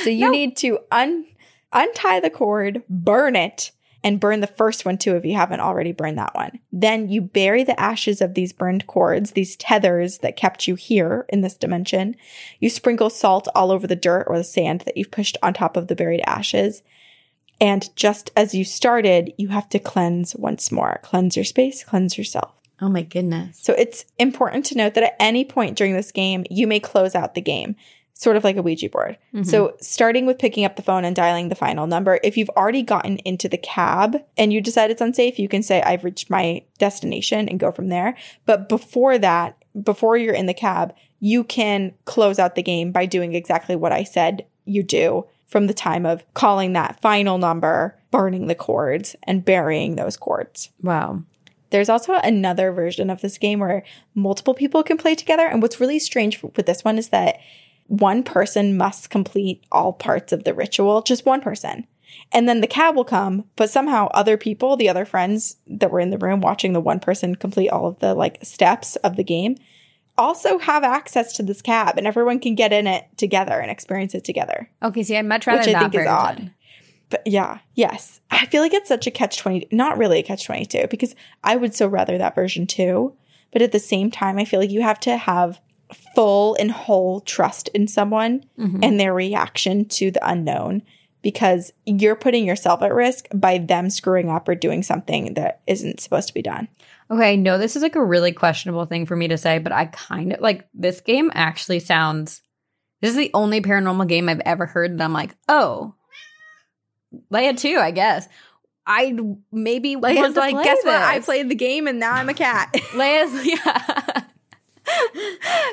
[0.04, 0.30] So you No.
[0.30, 1.26] need to un-
[1.72, 3.72] untie the cord, burn it,
[4.04, 6.60] and burn the first one too if you haven't already burned that one.
[6.70, 11.26] Then you bury the ashes of these burned cords, these tethers that kept you here
[11.28, 12.14] in this dimension.
[12.60, 15.76] You sprinkle salt all over the dirt or the sand that you've pushed on top
[15.76, 16.82] of the buried ashes.
[17.60, 21.00] And just as you started, you have to cleanse once more.
[21.02, 22.54] Cleanse your space, cleanse yourself.
[22.80, 23.58] Oh my goodness.
[23.60, 27.14] So it's important to note that at any point during this game, you may close
[27.14, 27.76] out the game,
[28.14, 29.18] sort of like a Ouija board.
[29.34, 29.44] Mhm.
[29.44, 32.82] So starting with picking up the phone and dialing the final number, if you've already
[32.82, 36.62] gotten into the cab and you decide it's unsafe, you can say, I've reached my
[36.78, 38.16] destination and go from there.
[38.46, 43.04] But before that, before you're in the cab, you can close out the game by
[43.04, 47.98] doing exactly what I said you do from the time of calling that final number,
[48.10, 50.70] burning the cords, and burying those cords.
[50.80, 51.24] Wow.
[51.70, 53.84] There's also another version of this game where
[54.14, 55.46] multiple people can play together.
[55.46, 57.38] And what's really strange with this one is that
[57.86, 61.86] one person must complete all parts of the ritual, just one person.
[62.32, 66.00] And then the cab will come, but somehow other people, the other friends that were
[66.00, 69.24] in the room watching the one person complete all of the like steps of the
[69.24, 69.56] game,
[70.18, 74.14] also have access to this cab and everyone can get in it together and experience
[74.14, 74.70] it together.
[74.82, 76.12] Okay, see, I'd much rather Which I that think is version.
[76.12, 76.50] odd.
[77.08, 78.20] But yeah, yes.
[78.30, 81.56] I feel like it's such a catch 20, not really a catch 22 because I
[81.56, 83.14] would so rather that version too.
[83.52, 85.60] But at the same time, I feel like you have to have
[86.14, 88.84] full and whole trust in someone Mhm.
[88.84, 90.82] and their reaction to the unknown
[91.22, 95.98] because you're putting yourself at risk by them screwing up or doing something that isn't
[96.00, 96.68] supposed to be done.
[97.10, 99.72] Okay, I know this is like a really questionable thing for me to say, but
[99.72, 102.40] I kind of like this game actually sounds.
[103.00, 105.94] This is the only paranormal game I've ever heard that I'm like, oh,
[107.32, 108.28] Leia too, I guess.
[108.86, 109.16] I
[109.52, 111.02] maybe to like, guess what?
[111.02, 112.70] I played the game and now I'm a cat.
[112.92, 114.22] Leia's, yeah.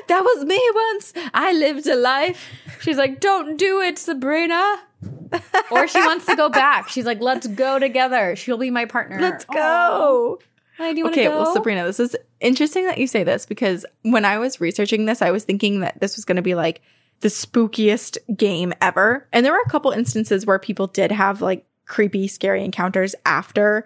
[0.08, 1.12] that was me once.
[1.34, 2.48] I lived a life.
[2.80, 4.80] She's like, don't do it, Sabrina.
[5.70, 6.88] or she wants to go back.
[6.88, 8.34] She's like, let's go together.
[8.34, 9.20] She'll be my partner.
[9.20, 10.38] Let's go.
[10.78, 11.30] Leia, do you Okay, go?
[11.42, 15.22] well, Sabrina, this is interesting that you say this because when I was researching this,
[15.22, 16.80] I was thinking that this was going to be like
[17.20, 19.26] the spookiest game ever.
[19.32, 23.84] And there were a couple instances where people did have like creepy, scary encounters after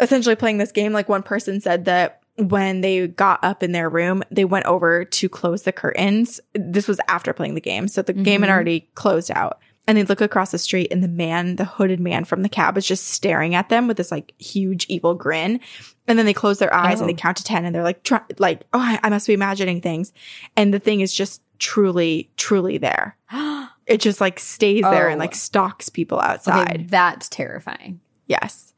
[0.00, 0.92] essentially playing this game.
[0.92, 5.04] Like one person said that when they got up in their room, they went over
[5.04, 6.40] to close the curtains.
[6.54, 7.86] This was after playing the game.
[7.88, 8.52] So the game had Mhm.
[8.54, 9.58] already closed out.
[9.90, 12.78] And they look across the street and the man, the hooded man from the cab
[12.78, 15.58] is just staring at them with this like huge evil grin.
[16.06, 17.16] And then they close their eyes and they Oh.
[17.16, 20.12] count to 10 and they're like, try, like, oh, I, I must be imagining things.
[20.56, 23.16] And the thing is just truly, truly there.
[23.86, 25.24] It just like stays there and Oh.
[25.24, 26.70] like stalks people outside.
[26.70, 27.98] okay, that's terrifying.
[28.28, 28.72] Yes.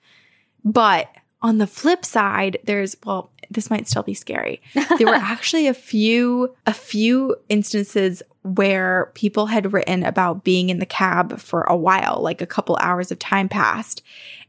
[0.65, 1.09] But
[1.43, 4.63] on the flip side, there's well, this might still be scary.
[4.97, 10.79] There were actually a few a few instances where people had written about being in
[10.79, 14.03] the cab for a while, like a couple hours of time passed,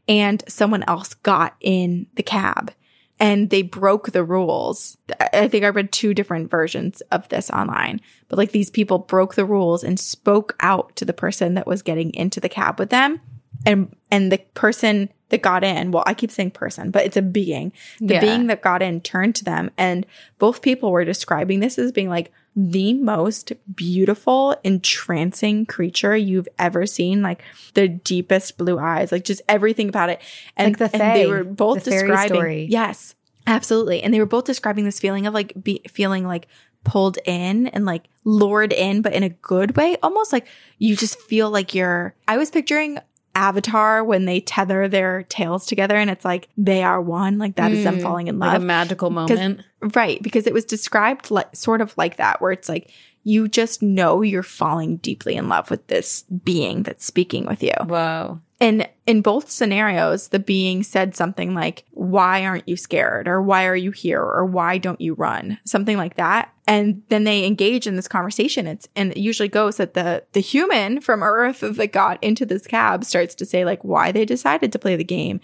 [0.08, 2.72] and someone else got in the cab
[3.20, 4.96] and they broke the rules.
[5.32, 9.34] I- think I read two different versions of this online, but like these people broke
[9.36, 12.90] the rules and spoke out to the person that was getting into the cab with
[12.90, 13.20] them.
[13.64, 17.22] And and the person that got in, well, I keep saying person, but it's a
[17.22, 17.72] being.
[17.98, 18.20] The Yeah.
[18.20, 20.04] being that got in turned to them and
[20.38, 26.86] both people were describing this as being like the most beautiful, entrancing creature you've ever
[26.86, 27.22] seen.
[27.22, 27.42] Like
[27.74, 30.20] the deepest blue eyes, like just everything about it.
[30.56, 32.66] And, Like the and they were both the describing story.
[32.70, 33.14] Yes,
[33.46, 34.02] absolutely.
[34.02, 36.46] And they were both describing this feeling of like be, feeling like
[36.84, 39.96] pulled in and like lured in, but in a good way.
[40.02, 40.46] Almost like
[40.78, 42.14] you just feel like you're.
[42.28, 42.98] I was picturing
[43.34, 47.38] Avatar when they tether their tails together, and it's like they are one.
[47.38, 48.62] Like that is them Mm, falling in Like love.
[48.62, 49.60] a magical moment.
[49.94, 52.90] Right, because it was described like sort of like that, where it's like
[53.26, 57.72] you just know you're falling deeply in love with this being that's speaking with you.
[57.86, 58.38] Whoa.
[58.60, 63.26] And in both scenarios, the being said something like, Why aren't you scared?
[63.26, 64.22] Or why are you here?
[64.22, 65.58] Or why don't you run?
[65.64, 66.53] Something like that.
[66.66, 68.66] And then they engage in this conversation.
[68.66, 72.66] It's and it usually goes that the the human from Earth that got into this
[72.66, 75.40] cab starts to say like why they decided to play the game.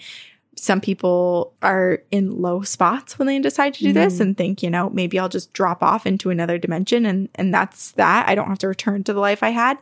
[0.56, 4.20] Some people are in low spots when they decide to do this Mhm.
[4.20, 7.92] and think, you know, maybe I'll just drop off into another dimension and and that's
[7.92, 8.26] that.
[8.28, 9.76] I don't have to return to the life I had.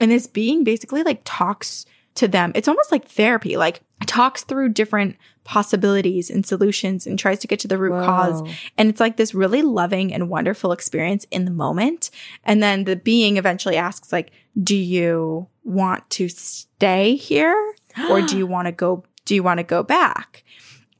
[0.00, 2.52] And this being basically like talks to them.
[2.54, 5.16] It's almost like therapy, like talks through different
[5.48, 8.42] possibilities and solutions and tries to get to the root cause.
[8.76, 12.10] And it's like this really loving and wonderful experience in the moment.
[12.44, 14.30] And then the being eventually asks like,
[14.62, 17.74] do you want to stay here
[18.10, 20.44] or do you want to go do you want to go back?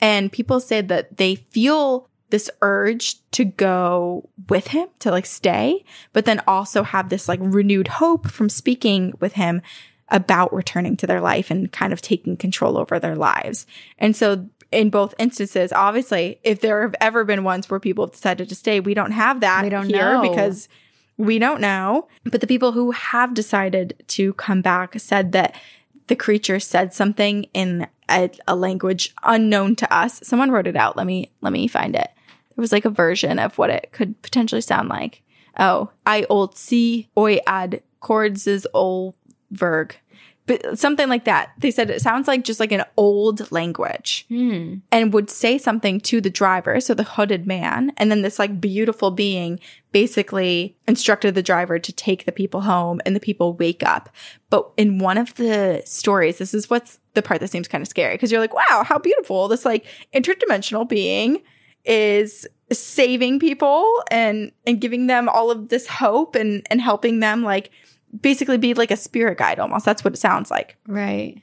[0.00, 5.84] And people said that they feel this urge to go with him to like stay,
[6.14, 9.60] but then also have this like renewed hope from speaking with him
[10.10, 13.66] about returning to their life and kind of taking control over their lives.
[13.98, 18.12] And so in both instances, obviously, if there have ever been ones where people have
[18.12, 20.22] decided to stay, we don't have that We don't here know.
[20.22, 20.68] because
[21.16, 22.08] we don't know.
[22.24, 25.54] But the people who have decided to come back said that
[26.06, 30.20] the creature said something in a, a language unknown to us.
[30.22, 30.96] Someone wrote it out.
[30.96, 32.10] Let me let me find it.
[32.56, 35.22] There was like a version of what it could potentially sound like.
[35.58, 39.14] Oh, I old see oi ad chords is ol
[39.54, 39.92] verg.
[40.46, 41.50] but something like that.
[41.58, 44.76] They said it sounds like just like an old language Hmm.
[44.90, 48.58] and would say something to the driver, so the hooded man, and then this like
[48.58, 49.60] beautiful being
[49.92, 54.08] basically instructed the driver to take the people home and the people wake up.
[54.48, 57.88] But in one of the stories, this is what's the part that seems kind of
[57.88, 59.48] scary because you're like, wow, how beautiful.
[59.48, 59.84] This like
[60.14, 61.42] interdimensional being
[61.84, 67.42] is saving people and and giving them all of this hope and and helping them
[67.42, 67.70] like
[68.20, 69.84] basically be like a spirit guide almost.
[69.84, 71.42] That's what it sounds like Right.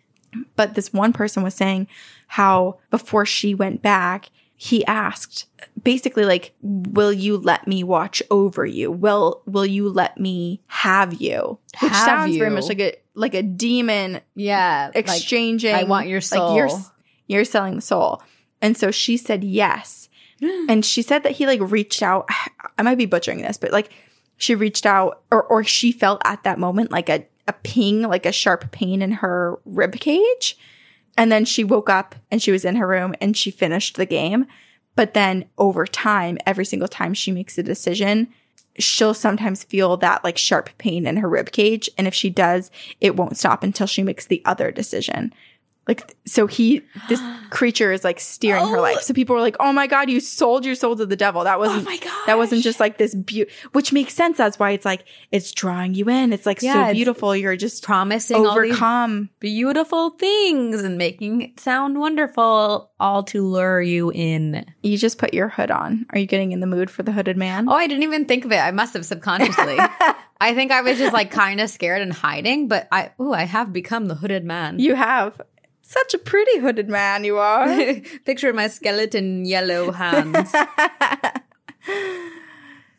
[0.55, 1.87] but this one person was saying
[2.27, 5.45] how before she went back he asked
[5.83, 11.13] basically like will you let me watch over you will will you let me have
[11.21, 14.91] you which Have sounds very much like a like a demon Yeah.
[14.95, 16.81] like, exchanging I want your like you're soul.
[17.27, 18.23] you're selling the soul
[18.61, 20.07] and so she said yes
[20.41, 22.27] and she said that he like reached out
[22.77, 23.91] i might be butchering this but like
[24.37, 28.25] she reached out or or she felt at that moment like a a ping like
[28.25, 30.57] a sharp pain in her rib cage.
[31.17, 34.05] And then she woke up and she was in her room and she finished the
[34.05, 34.47] game.
[34.95, 38.29] But then over time every single time she makes a decision
[38.77, 41.89] she'll sometimes feel that like sharp pain in her rib cage.
[41.97, 45.33] And if she does it won't stop until she makes the other decision
[45.87, 47.21] like so he this
[47.51, 48.81] creature is like steering her Oh.
[48.81, 51.43] life so people were like oh my god you sold your soul to the devil
[51.43, 52.25] that oh wasn't my gosh.
[52.25, 55.93] that wasn't just like this beauty which makes sense that's why it's like it's drawing
[55.93, 60.81] you in it's like Yeah, so beautiful you're just promising all these overcome beautiful things
[60.83, 64.65] and making it sound wonderful, all to lure you in.
[64.83, 67.37] you just put your hood on are you getting in the mood for the hooded
[67.37, 68.57] man Oh, I didn't even think of it.
[68.59, 69.77] I must have subconsciously.
[70.41, 73.43] I think I was just like kind of scared and hiding, but I, oh, I
[73.43, 74.79] have become the hooded man.
[74.79, 75.39] you have
[75.87, 77.67] such a pretty hooded man you are
[78.25, 80.53] Picture my skeleton yellow hands.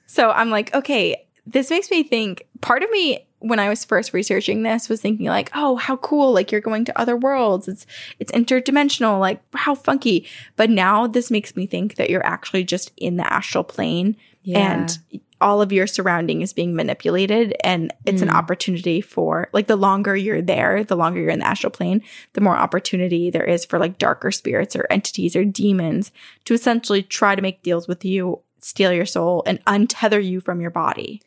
[0.06, 2.46] So I'm like, okay, this makes me think.
[2.62, 6.32] Part of me, when I was first researching this, was thinking like, oh, how cool!
[6.32, 7.68] Like you're going to other worlds.
[7.68, 7.86] It's
[8.18, 9.20] it's interdimensional.
[9.20, 10.26] Like how funky.
[10.56, 14.84] But now this makes me think that you're actually just in the astral plane, Yeah.
[14.84, 14.98] and
[15.40, 18.34] all of your surrounding is being manipulated, and it's an Mm.
[18.34, 22.40] opportunity for like the longer you're there, the longer you're in the astral plane, the
[22.40, 26.12] more opportunity there is for like darker spirits or entities or demons
[26.44, 30.60] to essentially try to make deals with you steal your soul and untether you from
[30.60, 31.22] your body.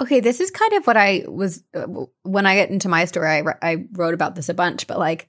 [0.00, 1.86] Okay, this is kind of what I was uh,
[2.22, 3.28] when I get into my story.
[3.28, 5.28] I, I wrote about this a bunch, but like,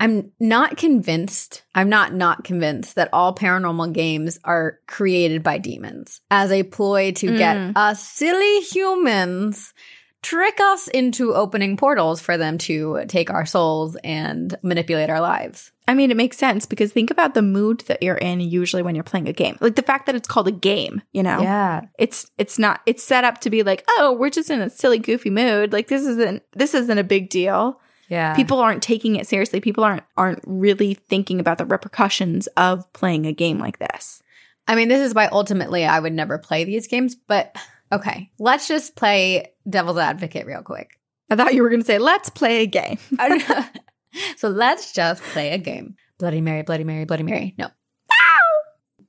[0.00, 1.62] I'm not convinced.
[1.74, 7.12] I'm not not convinced that all paranormal games are created by demons as a ploy
[7.12, 7.38] to Mm.
[7.38, 9.74] get us silly humans
[10.22, 15.72] trick us into opening portals for them to take our souls and manipulate our lives.
[15.88, 18.94] I mean, it makes sense because think about the mood that you're in usually when
[18.94, 19.56] you're playing a game.
[19.62, 21.40] Like the fact that it's called a game, you know?
[21.40, 21.86] Yeah.
[21.98, 24.98] It's it's not it's set up to be like, "Oh, we're just in a silly
[24.98, 25.72] goofy mood.
[25.72, 28.34] Like this isn't this isn't a big deal." Yeah.
[28.34, 29.60] People aren't taking it seriously.
[29.60, 34.22] People aren't aren't really thinking about the repercussions of playing a game like this.
[34.66, 37.56] I mean, this is why ultimately I would never play these games, but
[37.92, 40.98] okay, let's just play devil's advocate real quick.
[41.30, 42.98] I thought you were going to say, "Let's play a game."
[44.36, 45.94] so let's just play a game.
[46.18, 47.54] Bloody Mary, Bloody Mary, Bloody Mary.
[47.56, 47.68] No.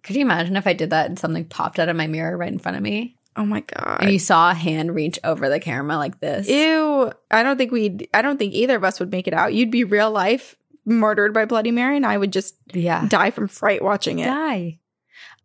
[0.03, 2.51] Could you imagine if I did that and something popped out of my mirror right
[2.51, 3.99] in front of me Oh my god.
[4.01, 6.47] and you saw a hand reach over the camera like this?
[6.49, 7.11] Ew.
[7.29, 9.53] I don't think we'd I don't think either of us would make it out.
[9.53, 13.05] You'd be real life murdered by Bloody Mary and I would just Yeah.
[13.07, 14.25] die from fright watching it.
[14.25, 14.79] Die.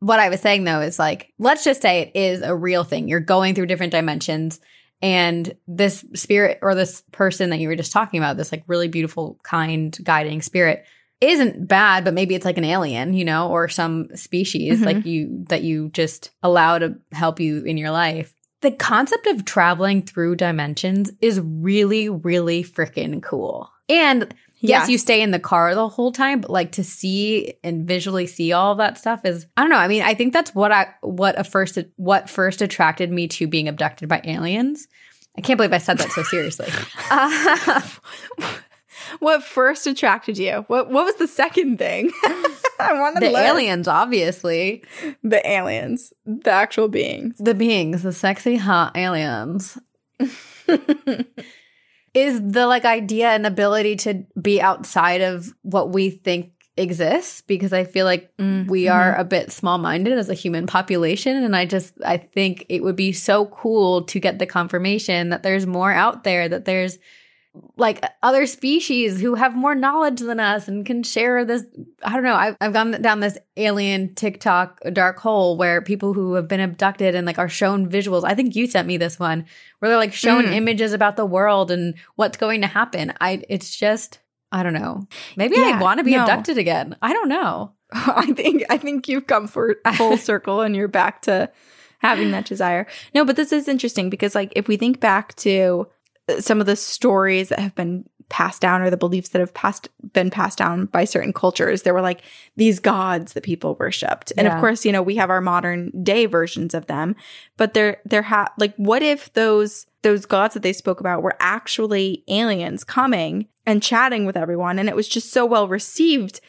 [0.00, 3.08] What I was saying though is like, let's just say it is a real thing.
[3.08, 4.60] You're going through different dimensions,
[5.02, 8.88] and this spirit or this person that you were just talking about, this like really
[8.88, 10.84] beautiful, kind, guiding spirit,
[11.20, 14.84] isn't bad, but maybe it's like an alien, you know, or some species Mhm.
[14.84, 18.32] like you that you just allow to help you in your life.
[18.60, 23.70] The concept of traveling through dimensions is really, really freaking cool.
[23.88, 24.22] And
[24.58, 24.88] yes, Yes.
[24.88, 28.52] you stay in the car the whole time, but like to see and visually see
[28.52, 29.76] all of that stuff is I don't know.
[29.76, 33.46] I mean, I think that's what I what a first what first attracted me to
[33.46, 34.86] being abducted by aliens.
[35.38, 36.66] I can't believe I said that so seriously.
[37.10, 37.80] Uh,
[39.20, 40.64] What first attracted you?
[40.68, 42.10] What what was the second thing?
[42.78, 43.46] I want the learn.
[43.46, 44.84] aliens, obviously,
[45.22, 46.12] The aliens.
[46.26, 47.36] The actual beings.
[47.38, 49.78] the beings, the sexy hot aliens,
[52.14, 57.72] is the like idea and ability to be outside of what we think exists because
[57.72, 61.42] I feel like Mm, we are a bit small minded as a human population.
[61.42, 65.42] And I just, I think it would be so cool to get the confirmation that
[65.42, 66.98] there's more out there, that there's
[67.76, 71.64] like other species who have more knowledge than us and can share this.
[72.02, 72.34] I don't know.
[72.34, 77.14] I've, I've gone down this alien TikTok dark hole where people who have been abducted
[77.14, 78.24] and like are shown visuals.
[78.24, 79.44] I think you sent me this one
[79.78, 80.54] where they're like shown Mm.
[80.54, 83.12] images about the world and what's going to happen.
[83.20, 84.18] I, it's just,
[84.52, 85.06] I don't know.
[85.36, 86.22] Maybe Yeah, I want to be no.
[86.22, 86.96] abducted again.
[87.02, 87.72] I don't know.
[87.92, 91.50] I think I think you've come for full circle and you're back to
[91.98, 92.86] having that desire.
[93.14, 95.86] No, but this is interesting because like if we think back to
[96.38, 99.88] some of the stories that have been passed down or the beliefs that have passed
[100.12, 102.22] been passed down by certain cultures, there were like
[102.56, 104.32] these gods that people worshipped.
[104.36, 104.54] And Yeah.
[104.54, 107.14] of course, you know, we have our modern day versions of them,
[107.56, 111.36] but there there ha like what if those those gods that they spoke about were
[111.38, 116.40] actually aliens coming and chatting with everyone and it was just so well received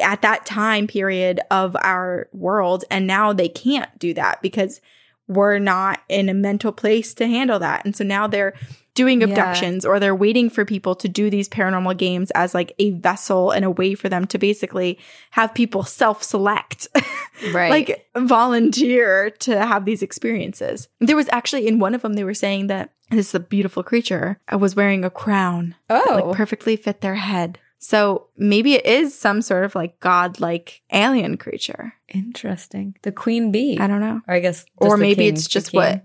[0.00, 4.80] at that time period of our world and now they can't do that because
[5.28, 8.54] we're not in a mental place to handle that and so now they're
[8.94, 9.28] doing Yeah.
[9.28, 13.50] abductions or they're waiting for people to do these paranormal games as like a vessel
[13.50, 14.98] and a way for them to basically
[15.32, 16.86] have people self-select
[17.52, 17.70] Right.
[17.70, 22.34] like volunteer to have these experiences there was actually in one of them they were
[22.34, 26.36] saying that this is a beautiful creature uh, was wearing a crown that, oh, like
[26.36, 27.58] perfectly fit their head.
[27.78, 31.92] So maybe it is some sort of like god-like alien creature.
[32.08, 32.96] interesting.
[33.02, 33.76] The queen bee.
[33.78, 34.22] I don't know.
[34.26, 36.02] Or I guess, Or maybe king- it's just what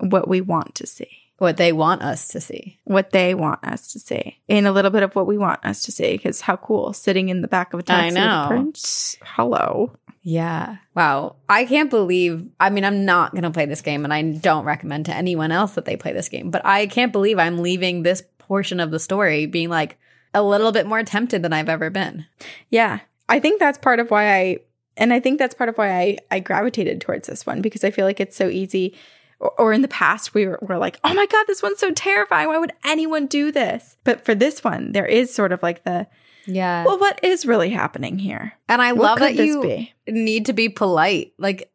[0.00, 1.08] what we want to see.
[1.40, 2.78] What they want us to see.
[2.84, 4.38] What they want us to see.
[4.46, 7.30] And a little bit of what we want us to see because how cool sitting
[7.30, 8.42] in the back of a taxi with know.
[8.44, 9.16] a prince.
[9.24, 9.90] Hello.
[10.20, 10.76] Yeah.
[10.94, 11.36] Wow.
[11.48, 12.46] I can't believe.
[12.60, 15.50] I mean, I'm not going to play this game and I don't recommend to anyone
[15.50, 18.90] else that they play this game, but I can't believe I'm leaving this portion of
[18.90, 19.96] the story being like
[20.34, 22.26] a little bit more tempted than I've ever been.
[22.68, 23.00] Yeah.
[23.30, 24.58] I think that's part of why I
[24.98, 27.90] and I think that's part of why I I gravitated towards this one because I
[27.90, 28.94] feel like it's so easy
[29.40, 31.90] or, or in the past we were, were like, "Oh my god, this one's so
[31.90, 32.48] terrifying.
[32.48, 36.06] Why would anyone do this?" But for this one, there is sort of like the,
[36.46, 36.84] Yeah.
[36.84, 39.92] "Well, what is really happening here?" and I What love that you be?
[40.08, 41.32] need to be polite.
[41.38, 41.72] Like,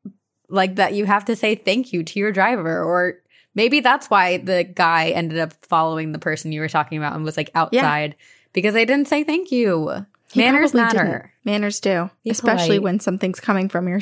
[0.49, 3.19] like that you have to say thank you to your driver or
[3.55, 7.23] maybe that's why the guy ended up following the person you were talking about and
[7.25, 8.15] was like outside
[8.53, 10.05] because they didn't say thank you.
[10.31, 10.97] He Manners matter.
[10.99, 11.25] didn't.
[11.45, 12.83] Manners do, Be especially polite.
[12.83, 14.01] when something's coming from your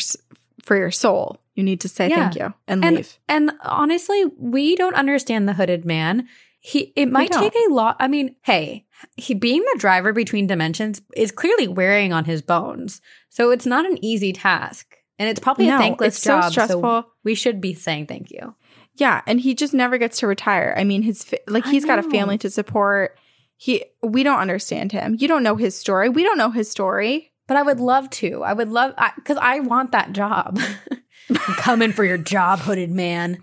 [0.64, 1.38] for your soul.
[1.56, 2.16] You need to say Yeah.
[2.30, 3.18] thank you and, and leave.
[3.30, 6.28] and honestly, we don't understand the hooded man.
[6.62, 7.98] He it might take a lot.
[8.00, 8.86] I mean, hey,
[9.18, 13.86] he being the driver between dimensions is clearly wearing on his bones, so it's not
[13.86, 16.52] an easy task, and it's probably No, a thankless it's so job.
[16.52, 17.06] stressful.
[17.24, 18.56] we should be saying thank you.
[18.96, 20.74] Yeah, and he just never gets to retire.
[20.78, 23.20] I mean, his fa- like he's got a family to support.
[23.58, 25.18] He we don't understand him.
[25.20, 26.10] You don't know his story.
[26.10, 27.32] We don't know his story.
[27.46, 28.42] But I would love to.
[28.42, 30.60] I would love because I, want that job.
[31.30, 33.42] I'm coming for your job, hooded man.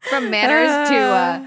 [0.00, 1.46] From manners to uh,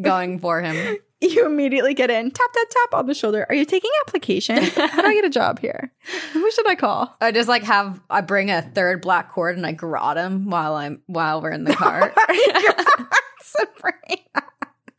[0.00, 0.98] going for him.
[1.20, 3.46] You immediately get in, tap tap tap on the shoulder.
[3.48, 4.74] Are you taking applications?
[4.74, 5.90] How do I get a job here?
[6.32, 7.16] Who should I call?
[7.20, 10.74] I just like have I bring a third black cord and I garrote him while
[10.74, 12.12] I'm while we're in the car.
[13.40, 14.44] Sabrina.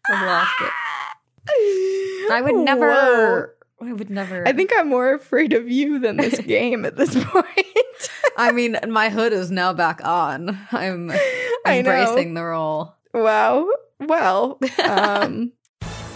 [0.10, 2.32] I've lost it.
[2.32, 3.56] I would never.
[3.86, 4.47] I would never.
[4.47, 8.09] I think I'm more afraid of you than this game at this point.
[8.38, 10.57] I mean, my hood is now back on.
[10.71, 11.11] I'm
[11.67, 12.95] embracing the role.
[13.13, 13.69] wow.
[13.99, 15.53] Well, um,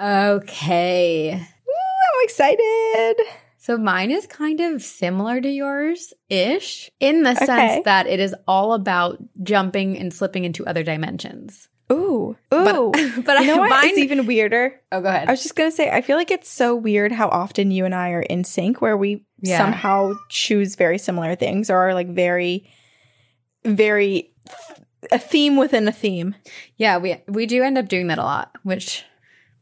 [0.00, 1.30] Okay.
[1.32, 3.14] Woo, I'm excited.
[3.58, 7.44] So mine is kind of similar to yours ish in the Okay.
[7.46, 11.68] sense that it is all about jumping and slipping into other dimensions.
[11.92, 12.92] Ooh, ooh.
[12.92, 12.92] But,
[13.24, 13.68] but you know I, what?
[13.70, 14.80] mine, It's even weirder.
[14.92, 15.28] oh, go ahead.
[15.28, 17.94] I was just gonna say, I feel like it's so weird how often you and
[17.94, 19.58] I are in sync, where we Yeah.
[19.58, 22.70] somehow choose very similar things, or are like very,
[23.64, 24.32] very
[25.12, 26.34] a theme within a theme.
[26.76, 29.04] yeah, we we do end up doing that a lot, which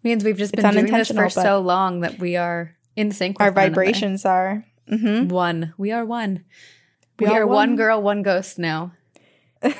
[0.09, 3.47] means we've just been doing this for so long that we are in sync with
[3.47, 4.65] Our vibrations are.
[4.89, 5.75] hmm One.
[5.79, 6.45] We are one.
[7.19, 7.77] We, We are are one one.
[7.77, 8.93] girl, one ghost now.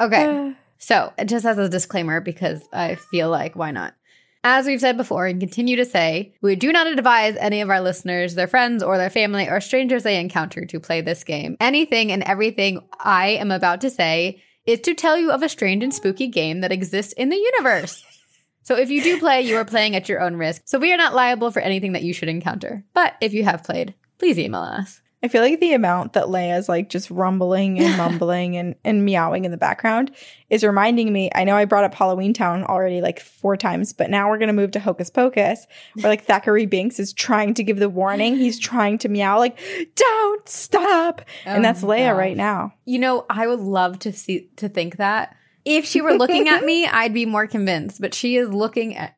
[0.00, 0.54] Okay.
[0.78, 3.94] So, just as a disclaimer, because I feel like why not?
[4.42, 7.80] As we've said before and continue to say, we do not advise any of our
[7.80, 11.56] listeners, their friends, or their family, or strangers they encounter to play this game.
[11.58, 15.82] Anything and everything I am about to say is to tell you of a strange
[15.82, 18.04] and spooky game that exists in the universe.
[18.62, 20.62] So, if you do play, you are playing at your own risk.
[20.64, 22.84] So, we are not liable for anything that you should encounter.
[22.94, 25.02] But if you have played, please email us.
[25.24, 29.46] I feel like the amount that Leia's like just rumbling and mumbling and, and meowing
[29.46, 30.10] in the background
[30.50, 31.30] is reminding me.
[31.34, 34.48] I know I brought up Halloween Town already like four times, but now we're going
[34.48, 38.36] to move to Hocus Pocus, where like Thackery Binx is trying to give the warning.
[38.36, 39.58] He's trying to meow, like,
[39.96, 41.22] don't stop.
[41.46, 42.18] and that's Oh, Leia gosh.
[42.18, 42.74] right now.
[42.84, 45.34] You know, I would love to see to think that.
[45.64, 49.16] If she were looking at me, I'd be more convinced, but she is looking at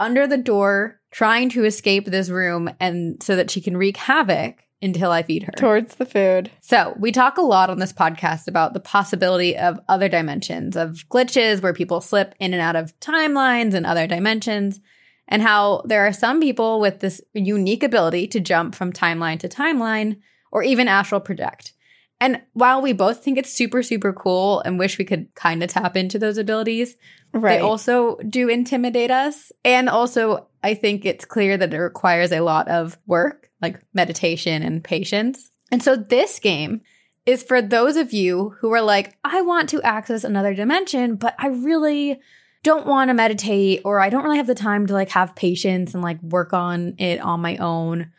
[0.00, 4.56] under the door trying to escape this room and so that she can wreak havoc
[4.82, 5.52] until I feed her.
[5.52, 6.50] Towards the food.
[6.60, 11.04] So, we talk a lot on this podcast about the possibility of other dimensions, of
[11.08, 14.80] glitches where people slip in and out of timelines and other dimensions,
[15.28, 19.48] and how there are some people with this unique ability to jump from timeline to
[19.48, 20.18] timeline
[20.50, 21.72] or even astral project.
[22.22, 25.70] And while we both think it's super, super cool and wish we could kind of
[25.70, 26.96] tap into those abilities,
[27.32, 27.56] Right.
[27.56, 29.50] they also do intimidate us.
[29.64, 34.62] And also, I think it's clear that it requires a lot of work, like meditation
[34.62, 35.50] and patience.
[35.72, 36.82] And so, this game
[37.26, 41.34] is for those of you who are like, I want to access another dimension, but
[41.40, 42.20] I really
[42.62, 45.92] don't want to meditate or I don't really have the time to like have patience
[45.92, 48.12] and like work on it on my own.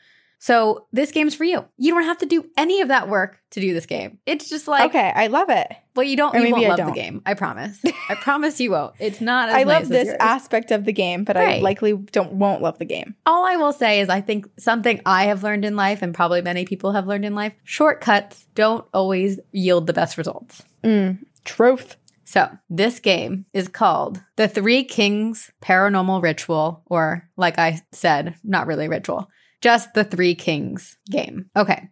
[0.44, 1.64] So, this game's for you.
[1.78, 4.20] You don't have to do any of that work to do this game.
[4.26, 5.72] It's just like, okay, I love it.
[5.96, 6.88] well, you don't, Or you maybe won't I love don't.
[6.88, 7.22] the game.
[7.26, 7.80] I promise.
[8.10, 8.94] I promise you won't.
[9.00, 12.34] It's not as I nice love this aspect of the game, but I likely don't
[12.34, 13.16] won't love the game.
[13.26, 16.42] All I will say is I think something I have learned in life and probably
[16.42, 20.62] many people have learned in life, shortcuts don't always yield the best results.
[20.84, 21.96] Mm, truth.
[22.26, 28.68] So, this game is called The Three Kings Paranormal Ritual, or like I said, not
[28.68, 29.30] really ritual,
[29.64, 31.50] just the Three Kings game.
[31.56, 31.88] Okay.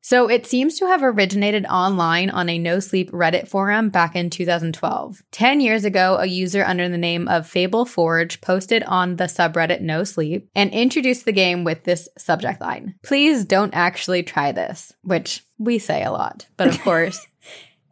[0.00, 4.28] So, it seems to have originated online on a no sleep Reddit forum back in
[4.28, 5.22] 2012.
[5.30, 9.80] 10 years ago, a user under the name of Fable Forge posted on the subreddit
[9.80, 14.92] No Sleep and introduced the game with this subject line Please don't actually try this,
[15.02, 16.46] which we say a lot.
[16.58, 17.26] But of course,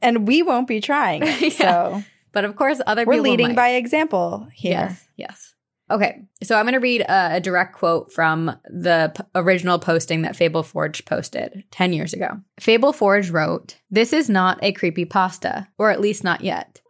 [0.03, 1.23] And we won't be trying.
[1.25, 1.93] it, Yeah.
[1.93, 2.03] So
[2.33, 3.57] but of course, other we're people leading might.
[3.57, 4.73] by example here.
[4.91, 5.52] Yes, yes.
[5.93, 10.22] Okay, so I'm going to read a, a direct quote from the p- original posting
[10.22, 12.40] that Fable Forge posted 10 years ago.
[12.59, 16.80] Fable Forge wrote, This is not a creepy pasta, or at least not yet.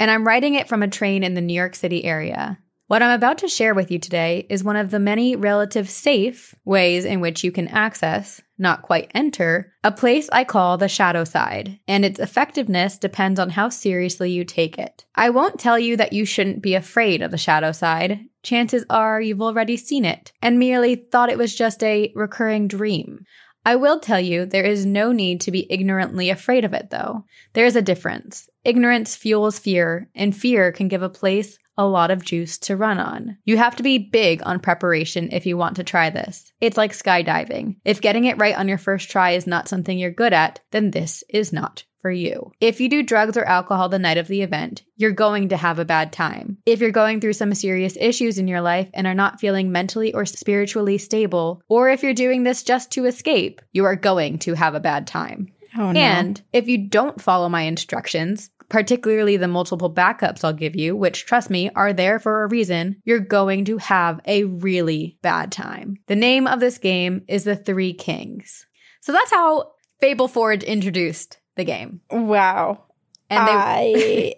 [0.00, 2.58] And I'm writing it from a train in the New York City area.
[2.90, 6.56] What I'm about to share with you today is one of the many relative safe
[6.64, 11.22] ways in which you can access, not quite enter, a place I call the shadow
[11.22, 15.04] side, and its effectiveness depends on how seriously you take it.
[15.14, 18.18] I won't tell you that you shouldn't be afraid of the shadow side.
[18.42, 23.24] Chances are you've already seen it and merely thought it was just a recurring dream.
[23.64, 27.24] I will tell you there is no need to be ignorantly afraid of it, though.
[27.52, 28.48] There is a difference.
[28.64, 32.98] Ignorance fuels fear, and fear can give a place a lot of juice to run
[32.98, 33.38] on.
[33.46, 36.52] You have to be big on preparation if you want to try this.
[36.60, 37.76] It's like skydiving.
[37.86, 40.90] If getting it right on your first try is not something you're good at, then
[40.90, 42.52] this is not for you.
[42.60, 45.78] If you do drugs or alcohol the night of the event, you're going to have
[45.78, 46.58] a bad time.
[46.66, 50.12] If you're going through some serious issues in your life and are not feeling mentally
[50.12, 54.52] or spiritually stable, or if you're doing this just to escape, you are going to
[54.52, 55.48] have a bad time.
[55.78, 56.00] Oh no.
[56.00, 61.26] And if you don't follow my instructions, particularly the multiple backups I'll give you, which
[61.26, 65.96] trust me are there for a reason, you're going to have a really bad time.
[66.06, 68.66] The name of this game is The Three Kings.
[69.00, 72.00] So that's how Fable Forge introduced the game.
[72.10, 72.84] Wow.
[73.28, 74.34] And they,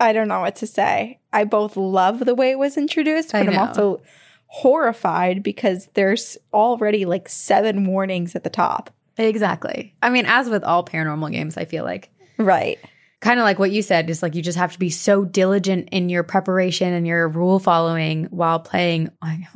[0.00, 1.20] I I don't know what to say.
[1.32, 4.02] I both love the way it was introduced, but I'm also
[4.46, 8.90] horrified because there's already like seven warnings at the top.
[9.16, 9.94] exactly.
[10.02, 12.78] I mean, as with all paranormal games, I feel like Right.
[13.24, 15.88] Kind of like what you said, is like you just have to be so diligent
[15.92, 19.08] in your preparation and your rule following while playing,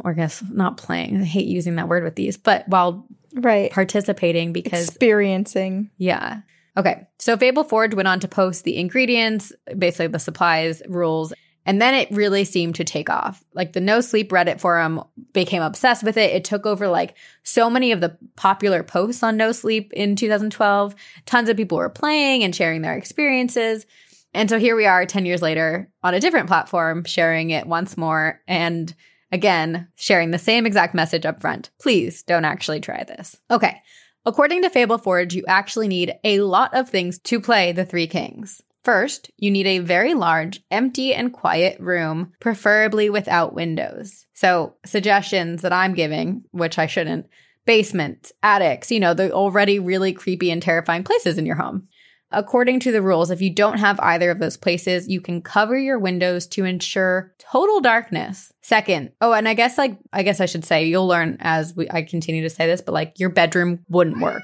[0.02, 1.20] or I guess not playing.
[1.20, 3.70] I hate using that word with these, but while Right.
[3.70, 5.90] participating because Experiencing.
[5.98, 6.40] Yeah.
[6.78, 7.06] Okay.
[7.18, 11.34] So Fable Forge went on to post the ingredients, basically the supplies, rules,
[11.68, 13.44] and then it really seemed to take off.
[13.52, 15.04] Like the No Sleep Reddit forum
[15.34, 16.34] became obsessed with it.
[16.34, 20.94] It took over like so many of the popular posts on No Sleep in 2012.
[21.26, 23.84] Tons of people were playing and sharing their experiences.
[24.32, 27.98] And so here we are 10 years later on a different platform, sharing it once
[27.98, 28.40] more.
[28.48, 28.94] And
[29.30, 31.68] again, sharing the same exact message up front.
[31.78, 33.36] Please don't actually try this.
[33.50, 33.82] Okay.
[34.24, 38.06] According to Fable Forge, you actually need a lot of things to play the Three
[38.06, 38.62] Kings.
[38.84, 44.26] First, you need a very large, empty, and quiet room, preferably without windows.
[44.34, 47.26] So, suggestions that I'm giving, which I shouldn't
[47.68, 51.86] basements, attics, you know, the already really creepy and terrifying places in your home.
[52.32, 55.78] According to the rules, if you don't have either of those places, you can cover
[55.78, 58.50] your windows to ensure total darkness.
[58.62, 61.90] Second, oh, and I guess like I guess I should say you'll learn as we
[61.90, 64.42] I continue to say this, but like your bedroom wouldn't work.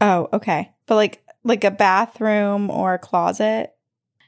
[0.00, 0.70] Oh, okay.
[0.86, 3.72] But like like a bathroom or a closet.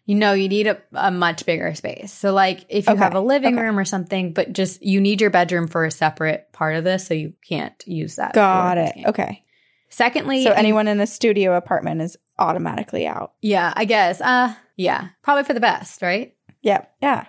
[0.06, 2.12] You know, you need a, a much bigger space.
[2.14, 3.62] So like if you Okay, have a living okay.
[3.62, 7.06] room or something, but just you need your bedroom for a separate part of this,
[7.06, 8.32] so you can't use that.
[8.32, 8.94] Got it.
[9.06, 9.44] Okay.
[9.90, 13.32] Secondly, So anyone in a studio apartment is automatically out.
[13.42, 14.20] yeah, I guess.
[14.22, 16.34] Uh yeah, probably for the best, right?
[16.62, 16.90] Yep.
[17.02, 17.26] Yeah.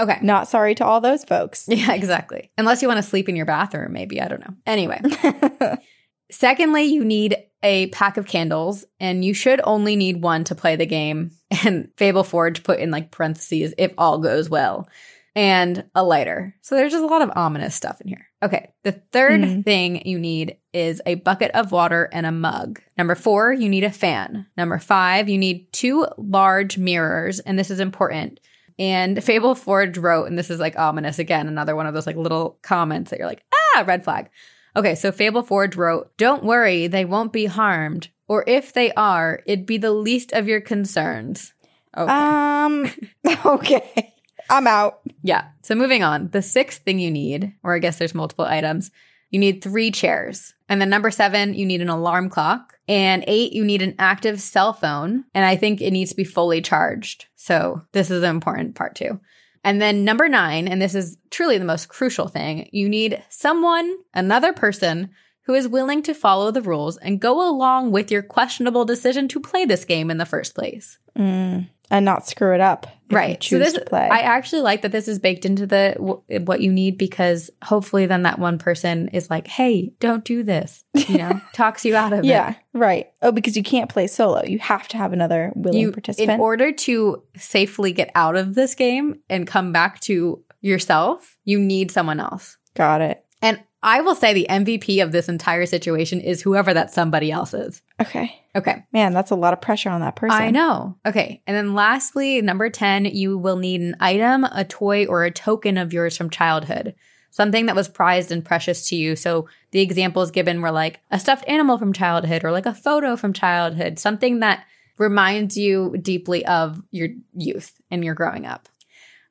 [0.00, 0.18] Okay.
[0.20, 1.66] Not sorry to all those folks.
[1.68, 2.50] Yeah, exactly.
[2.58, 4.20] Unless you want to sleep in your bathroom, maybe.
[4.20, 4.54] I don't know.
[4.66, 5.00] Anyway.
[6.30, 10.76] Secondly, you need a pack of candles, and you should only need one to play
[10.76, 11.30] the game.
[11.64, 14.88] And Fable Forge put in like parentheses, if all goes well,
[15.36, 16.54] and a lighter.
[16.62, 18.26] So there's just a lot of ominous stuff in here.
[18.42, 18.70] Okay.
[18.82, 19.64] The third Mhm.
[19.64, 22.80] thing you need is a bucket of water and a mug.
[22.98, 24.46] Number four, you need a fan.
[24.56, 28.40] Number five, you need two large mirrors, and this is important.
[28.78, 32.16] And Fable Forge wrote, and this is like ominous again, another one of those like
[32.16, 33.44] little comments that you're like,
[33.76, 34.30] ah, red flag.
[34.74, 38.08] Okay, so Fable Forge wrote, Don't worry, they won't be harmed.
[38.28, 41.52] Or if they are, it'd be the least of your concerns.
[41.96, 42.10] Okay.
[42.10, 42.90] Um
[43.46, 44.14] okay.
[44.48, 45.00] I'm out.
[45.22, 45.48] yeah.
[45.62, 46.28] So moving on.
[46.28, 48.90] The sixth thing you need, or I guess there's multiple items,
[49.30, 50.54] you need three chairs.
[50.68, 52.78] And then number seven, you need an alarm clock.
[52.88, 55.24] And eight, you need an active cell phone.
[55.34, 57.26] And I think it needs to be fully charged.
[57.36, 59.20] So this is an important part too.
[59.64, 63.96] And then number nine, and this is truly the most crucial thing, you need someone,
[64.12, 65.10] another person
[65.46, 69.40] who is willing to follow the rules and go along with your questionable decision to
[69.40, 70.98] play this game in the first place.
[71.16, 72.86] Mm, and not screw it up.
[73.12, 73.42] Right.
[73.42, 74.08] So this, to play.
[74.10, 78.06] I actually like that this is baked into the w- what you need because hopefully
[78.06, 82.12] then that one person is like, "Hey, don't do this," you know, talks you out
[82.12, 82.50] of yeah.
[82.50, 82.56] it.
[82.74, 83.12] Yeah, right.
[83.22, 84.42] Oh, because you can't play solo.
[84.44, 86.32] You have to have another willing You, participant.
[86.32, 91.58] in order to safely get out of this game and come back to yourself, you
[91.58, 92.56] need someone else.
[92.74, 93.24] Got it.
[93.42, 97.52] And I will say the MVP of this entire situation is whoever that somebody else
[97.52, 97.82] is.
[98.00, 98.40] Okay.
[98.54, 98.84] Okay.
[98.92, 100.40] Man, that's a lot of pressure on that person.
[100.40, 100.96] I know.
[101.04, 101.42] Okay.
[101.46, 105.78] And then lastly, number 10, you will need an item, a toy, or a token
[105.78, 106.94] of yours from childhood.
[107.30, 109.16] Something that was prized and precious to you.
[109.16, 113.16] So the examples given were like a stuffed animal from childhood or like a photo
[113.16, 114.64] from childhood, something that
[114.98, 118.68] reminds you deeply of your youth and your growing up.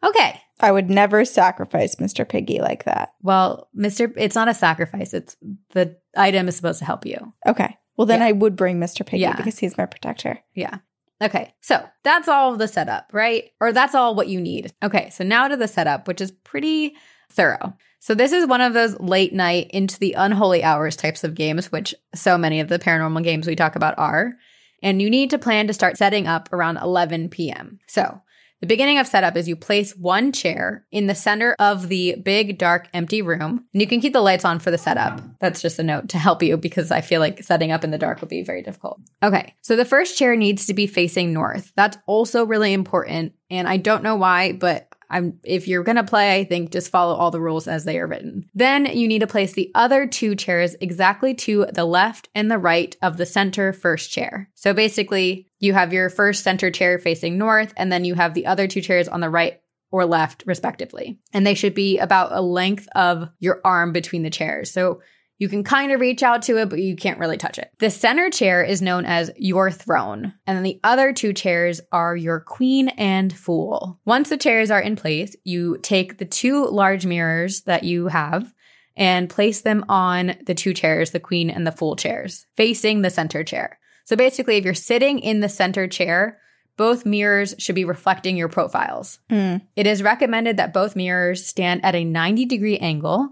[0.03, 0.41] Okay.
[0.59, 2.27] I would never sacrifice Mr.
[2.27, 3.13] Piggy like that.
[3.21, 4.13] Well, Mr.
[4.15, 5.13] It's not a sacrifice.
[5.13, 5.35] It's
[5.71, 7.33] the item is supposed to help you.
[7.47, 7.77] Okay.
[7.97, 8.27] Well, then Yeah.
[8.27, 9.05] I would bring Mr.
[9.05, 9.35] Piggy Yeah.
[9.35, 10.39] because he's my protector.
[10.53, 10.77] Yeah.
[11.21, 11.53] Okay.
[11.61, 13.45] So that's all the setup, right?
[13.59, 14.73] Or that's all what you need.
[14.83, 15.09] Okay.
[15.11, 16.95] So now to the setup, which is pretty
[17.31, 17.75] thorough.
[17.99, 21.71] So this is one of those late night into the unholy hours types of games,
[21.71, 24.33] which so many of the paranormal games we talk about are.
[24.81, 27.79] And you need to plan to start setting up around 11 p.m.
[27.85, 28.19] So
[28.61, 32.57] the beginning of setup is you place one chair in the center of the big,
[32.59, 33.65] dark, empty room.
[33.73, 35.19] And you can keep the lights on for the setup.
[35.39, 37.97] That's just a note to help you because I feel like setting up in the
[37.97, 39.01] dark would be very difficult.
[39.23, 39.55] Okay.
[39.61, 41.73] So the first chair needs to be facing north.
[41.75, 43.33] That's also really important.
[43.49, 46.89] And I don't know why, but I'm if you're going to play, I think just
[46.89, 48.49] follow all the rules as they are written.
[48.55, 52.57] Then you need to place the other two chairs exactly to the left and the
[52.57, 54.49] right of the center first chair.
[54.55, 58.47] So basically, you have your first center chair facing north and then you have the
[58.47, 59.59] other two chairs on the right
[59.91, 61.19] or left respectively.
[61.33, 64.71] And they should be about a length of your arm between the chairs.
[64.71, 65.01] So
[65.41, 67.71] you can kind of reach out to it, but you can't really touch it.
[67.79, 72.15] The center chair is known as your throne, and then the other two chairs are
[72.15, 73.99] your queen and fool.
[74.05, 78.53] Once the chairs are in place, you take the two large mirrors that you have
[78.95, 83.09] and place them on the two chairs, the queen and the fool chairs, facing the
[83.09, 83.79] center chair.
[84.05, 86.37] So basically, if you're sitting in the center chair,
[86.77, 89.17] both mirrors should be reflecting your profiles.
[89.31, 89.63] Mm.
[89.75, 93.31] It is recommended that both mirrors stand at a 90 degree angle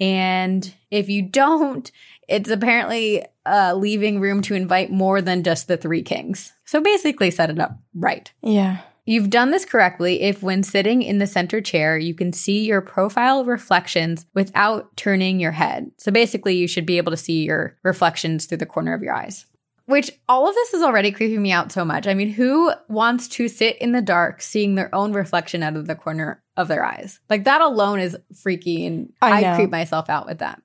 [0.00, 1.90] and if you don't,
[2.28, 6.52] it's apparently uh, leaving room to invite more than just the three kings.
[6.64, 8.32] So basically, set it up right.
[8.42, 8.78] Yeah.
[9.06, 12.80] You've done this correctly if, when sitting in the center chair, you can see your
[12.80, 15.90] profile reflections without turning your head.
[15.98, 19.14] So basically, you should be able to see your reflections through the corner of your
[19.14, 19.44] eyes.
[19.86, 22.06] Which all of this is already creeping me out so much.
[22.06, 25.86] I mean, who wants to sit in the dark seeing their own reflection out of
[25.86, 27.20] the corner of their eyes?
[27.28, 30.62] Like that alone is freaky and I I, creep myself out with that.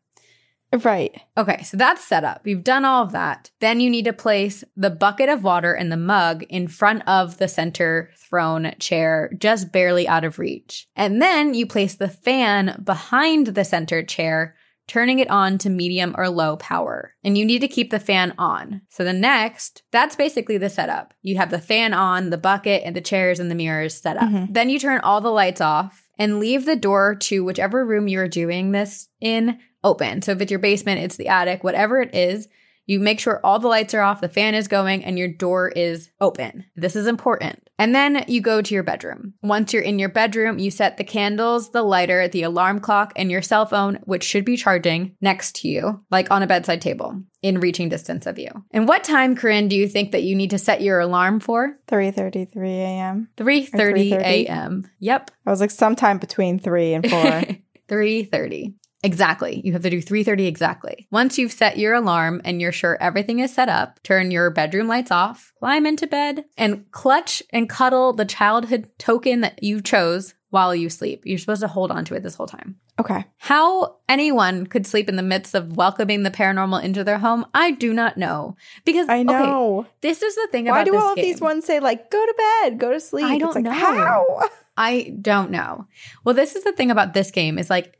[0.83, 1.19] Right.
[1.35, 2.45] Okay, so that's set up.
[2.45, 3.49] You've done all of that.
[3.59, 7.39] Then you need to place the bucket of water and the mug in front of
[7.39, 10.87] the center throne chair, just barely out of reach.
[10.95, 14.55] And then you place the fan behind the center chair,
[14.89, 17.13] turning it on to medium or low power.
[17.23, 18.81] And you need to keep the fan on.
[18.89, 21.13] So the next, that's basically the setup.
[21.21, 24.27] You have the fan on, the bucket, and the chairs and the mirrors set up.
[24.27, 24.53] Mhm.
[24.53, 28.27] Then you turn all the lights off and leave the door to whichever room you're
[28.27, 30.21] doing this in open.
[30.21, 32.49] So if it's your basement, it's the attic, whatever it is,
[32.85, 35.69] you make sure all the lights are off, the fan is going, and your door
[35.69, 36.65] is open.
[36.75, 37.68] This is important.
[37.79, 39.33] And then you go to your bedroom.
[39.41, 43.31] Once you're in your bedroom, you set the candles, the lighter, the alarm clock, and
[43.31, 47.23] your cell phone, which should be charging next to you, like on a bedside table
[47.41, 48.49] in reaching distance of you.
[48.71, 51.77] And what time, Corinne, do you think that you need to set your alarm for?
[51.87, 53.29] 3:33 a.m.
[53.37, 54.19] 3:30 3:30?
[54.19, 54.91] a.m.
[54.99, 55.31] Yep.
[55.45, 57.19] I was like sometime between 3 and 4.
[57.89, 58.73] 3:30.
[59.03, 59.61] Exactly.
[59.63, 61.07] You have to do 3:30 exactly.
[61.09, 64.87] Once you've set your alarm and you're sure everything is set up, turn your bedroom
[64.87, 70.33] lights off, climb into bed, and clutch and cuddle the childhood token that you chose
[70.49, 71.21] while you sleep.
[71.25, 72.75] You're supposed to hold on to it this whole time.
[72.99, 73.23] okay.
[73.37, 77.71] How anyone could sleep in the midst of welcoming the paranormal into their home, I
[77.71, 78.55] do not know.
[78.83, 79.85] Because I okay, know.
[80.01, 82.33] this is the thing about Why do all of these ones say like go to
[82.37, 83.25] bed, go to sleep?
[83.25, 83.71] I don't like, know.
[83.71, 84.49] How?
[84.77, 85.87] I don't know.
[86.23, 87.98] Well, this is the thing about this game is like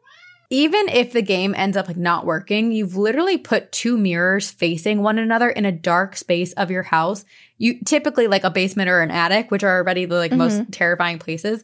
[0.49, 5.03] even if the game ends up like not working, you've literally put two mirrors facing
[5.03, 7.23] one another in a dark space of your house.
[7.59, 10.71] You typically like a basement or an attic, which are already the like most mm-hmm.
[10.71, 11.63] terrifying places.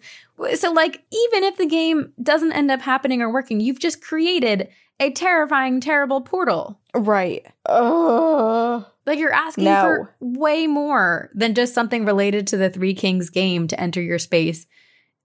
[0.56, 4.70] So like even if the game doesn't end up happening or working, you've just created
[5.00, 6.80] a terrifying, terrible portal.
[6.94, 7.46] Right.
[9.06, 9.82] Like you're asking No.
[9.82, 14.20] for way more than just something related to the Three Kings game to enter your
[14.20, 14.68] space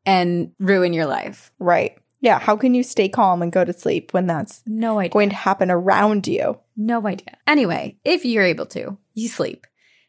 [0.06, 1.52] and ruin your life.
[1.58, 1.98] Right.
[2.20, 2.38] Yeah.
[2.38, 5.10] How can you stay calm and go to sleep when that's No idea.
[5.12, 6.58] going to happen around you?
[6.76, 7.36] No idea.
[7.46, 9.66] Anyway, if you're able to, you sleep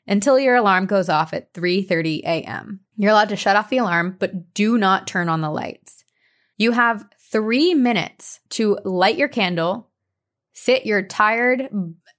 [0.08, 2.82] until your alarm goes off at 3:30 a.m.
[2.98, 6.04] You're allowed to shut off the alarm, but do not turn on the lights.
[6.58, 9.88] You have 3 minutes to light your candle,
[10.54, 11.70] sit your tired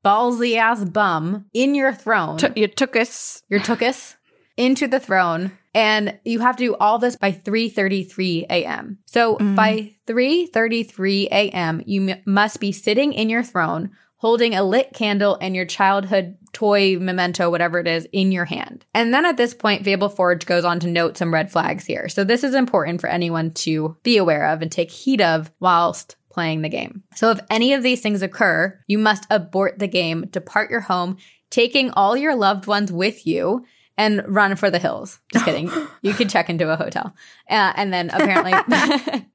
[0.04, 2.38] ballsy ass bum in your throne.
[2.56, 3.42] you took us.
[3.48, 4.16] your tuchus
[4.62, 8.98] into the throne and you have to do all this by 3:33 a.m.
[9.06, 9.56] So Mm.
[9.56, 11.82] by 3:33 a.m.
[11.86, 16.36] you m- must be sitting in your throne holding a lit candle and your childhood
[16.52, 18.84] toy memento whatever it is in your hand.
[18.94, 22.08] And then at this point Fable Forge goes on to note some red flags here.
[22.08, 26.14] So this is important for anyone to be aware of and take heed of whilst
[26.30, 27.02] playing the game.
[27.16, 31.16] So if any of these things occur, you must abort the game, depart your home,
[31.50, 33.64] taking all your loved ones with you
[33.96, 35.20] and run for the hills.
[35.32, 35.70] Just kidding.
[36.02, 37.14] you could check into a hotel.
[37.48, 38.52] Uh, and then apparently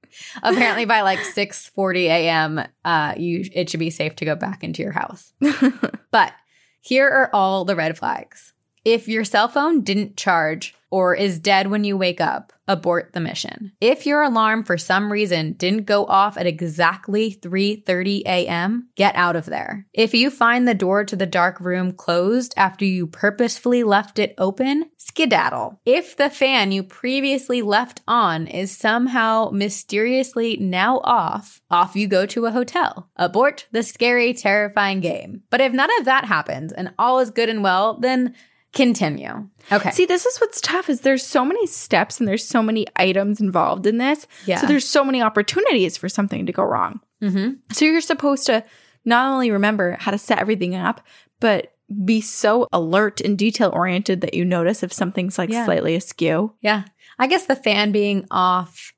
[0.44, 2.64] apparently by like 6:40 a.m.
[2.86, 5.34] uh you it should be safe to go back into your house.
[6.12, 6.34] but
[6.82, 8.54] here are all the red flags.
[8.86, 13.20] If your cell phone didn't charge or is dead when you wake up, abort the
[13.20, 13.72] mission.
[13.82, 19.36] If your alarm for some reason didn't go off at exactly 3:30 a.m., get out
[19.36, 19.86] of there.
[19.94, 24.34] If you find the door to the dark room closed after you purposefully left it
[24.38, 25.80] open, skedaddle.
[25.86, 32.26] If the fan you previously left on is somehow mysteriously now off, off you go
[32.28, 33.10] to a hotel.
[33.16, 35.44] Abort the scary, terrifying game.
[35.50, 38.36] But if none of that happens and all is good and well, then
[38.78, 39.50] Continue.
[39.72, 39.92] Okay.
[39.92, 43.42] See, this is what's tough is there's so many steps and there's so many items
[43.42, 44.28] involved in this.
[44.46, 44.62] Yeah.
[44.62, 47.02] So there's so many opportunities for something to go wrong.
[47.22, 47.54] mm-hmm.
[47.74, 48.64] So you're supposed to
[49.04, 51.02] not only remember how to set everything up,
[51.40, 51.74] but
[52.06, 55.66] be so alert and detail oriented that you notice if something's like Yeah.
[55.66, 56.54] slightly askew.
[56.62, 56.84] Yeah.
[57.20, 58.94] I guess the fan being off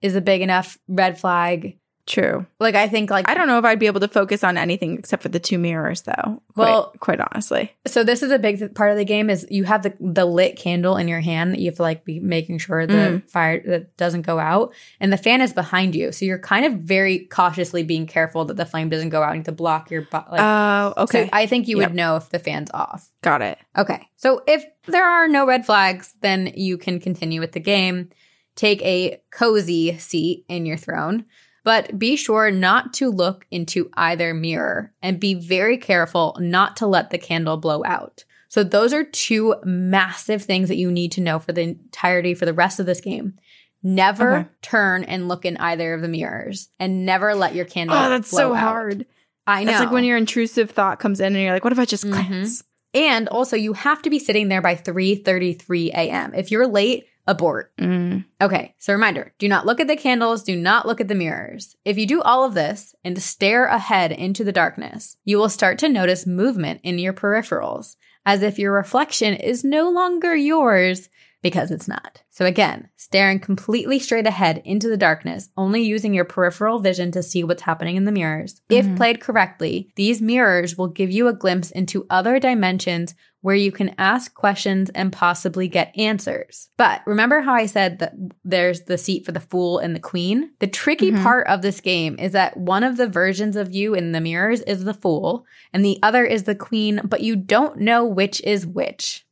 [0.00, 1.77] is a big enough red flag.
[2.08, 2.46] True.
[2.58, 4.98] Like I think like I don't know if I'd be able to focus on anything
[4.98, 6.42] except for the two mirrors though.
[6.54, 7.76] Quite, Well- quite honestly.
[7.86, 10.24] so this is a big th- part of the game is you have the the
[10.24, 13.30] lit candle in your hand that you have to like be making sure the Mm.
[13.30, 16.72] fire that doesn't go out and the fan is behind you so you're kind of
[16.80, 20.16] very cautiously being careful that the flame doesn't go out and to block your bu-
[20.32, 21.24] like Oh, okay.
[21.24, 21.90] so I think you Yep.
[21.90, 23.58] would know if the fan's off Got it.
[23.76, 24.08] Okay.
[24.16, 28.08] So if there are no red flags, then you can continue with the game.
[28.54, 31.24] Take a cozy seat in your throne,
[31.68, 36.86] but be sure not to look into either mirror and be very careful not to
[36.86, 38.24] let the candle blow out.
[38.48, 42.46] So those are two massive things that you need to know for the entirety for
[42.46, 43.34] the rest of this game.
[43.82, 44.48] Never Okay.
[44.62, 48.30] turn and look in either of the mirrors and never let your candle Oh, that's
[48.30, 48.60] so out.
[48.60, 49.04] hard.
[49.46, 49.72] I know.
[49.72, 52.06] It's like when your intrusive thought comes in and you're like, what if I just
[52.06, 52.12] Mhm.
[52.12, 52.64] glance?
[52.94, 56.32] And also, you have to be sitting there by 3:33 a.m.
[56.34, 57.76] If you're late, abort.
[57.76, 58.24] Mm.
[58.40, 61.76] Okay, so reminder, do not look at the candles, do not look at the mirrors.
[61.84, 65.78] If you do all of this and stare ahead into the darkness, you will start
[65.80, 71.08] to notice movement in your peripherals, as if your reflection is no longer yours
[71.40, 72.22] because it's not.
[72.30, 77.22] So again, staring completely straight ahead into the darkness, only using your peripheral vision to
[77.22, 78.60] see what's happening in the mirrors.
[78.68, 78.96] If Mhm.
[78.96, 83.94] played correctly, these mirrors will give you a glimpse into other dimensions where you can
[83.98, 86.70] ask questions and possibly get answers.
[86.76, 88.14] But remember how I said that
[88.44, 90.50] there's the seat for the fool and the queen?
[90.58, 91.22] The tricky Mhm.
[91.22, 94.60] part of this game is that one of the versions of you in the mirrors
[94.62, 98.66] is the fool and the other is the queen, but you don't know which is
[98.66, 99.24] which.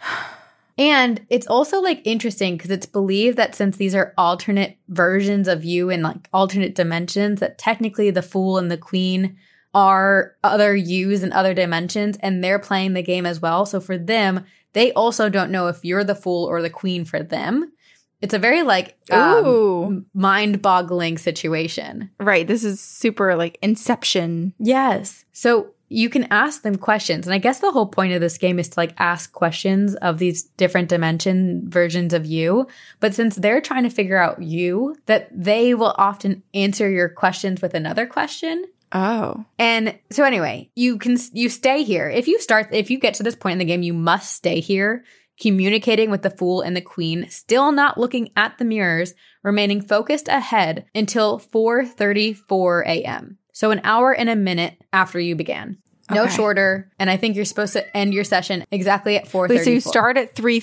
[0.76, 5.64] And it's also like interesting because it's believed that since these are alternate versions of
[5.64, 9.36] you in like alternate dimensions, that technically the fool and the queen
[9.74, 13.66] are other yous in other dimensions and they're playing the game as well.
[13.66, 17.22] So for them, they also don't know if you're the fool or the queen for
[17.22, 17.72] them.
[18.20, 22.10] It's a very like um, mind boggling situation.
[22.18, 22.46] Right.
[22.46, 24.54] This is super like Inception.
[24.58, 25.24] Yes.
[25.32, 27.26] So you can ask them questions.
[27.26, 30.18] And I guess the whole point of this game is to like ask questions of
[30.18, 32.66] these different dimension versions of you.
[33.00, 37.60] But since they're trying to figure out you, that they will often answer your questions
[37.60, 38.64] with another question.
[38.94, 39.44] Oh.
[39.58, 42.08] And so anyway, you can you stay here.
[42.08, 44.60] If you start if you get to this point in the game, you must stay
[44.60, 45.04] here,
[45.40, 50.28] communicating with the fool and the queen, still not looking at the mirrors, remaining focused
[50.28, 53.38] ahead until 4:34 a.m.
[53.52, 55.78] So an hour and a minute after you began.
[56.10, 56.34] No Okay.
[56.36, 59.64] shorter, and I think you're supposed to end your session exactly at 4:34.
[59.64, 60.62] So you start at three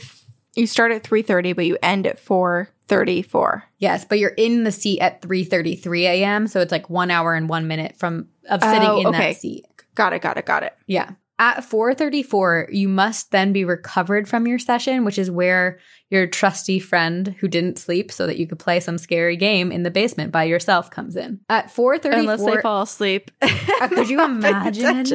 [0.56, 3.64] you start at three thirty, but you end at four thirty four.
[3.80, 7.48] Yes, but you're in the seat at 3:33 a.m., so it's like 1 hour and
[7.48, 9.32] 1 minute from of sitting Oh, in okay.
[9.32, 9.66] that seat.
[9.96, 10.74] Got it, got it, got it.
[10.88, 11.12] Yeah.
[11.40, 15.80] At 4:34, you must then be recovered from your session, which is where
[16.10, 19.84] your trusty friend who didn't sleep so that you could play some scary game in
[19.84, 21.40] the basement by yourself comes in.
[21.50, 23.32] At 4:34, Unless they fall asleep.
[23.82, 25.08] Uh, could you imagine?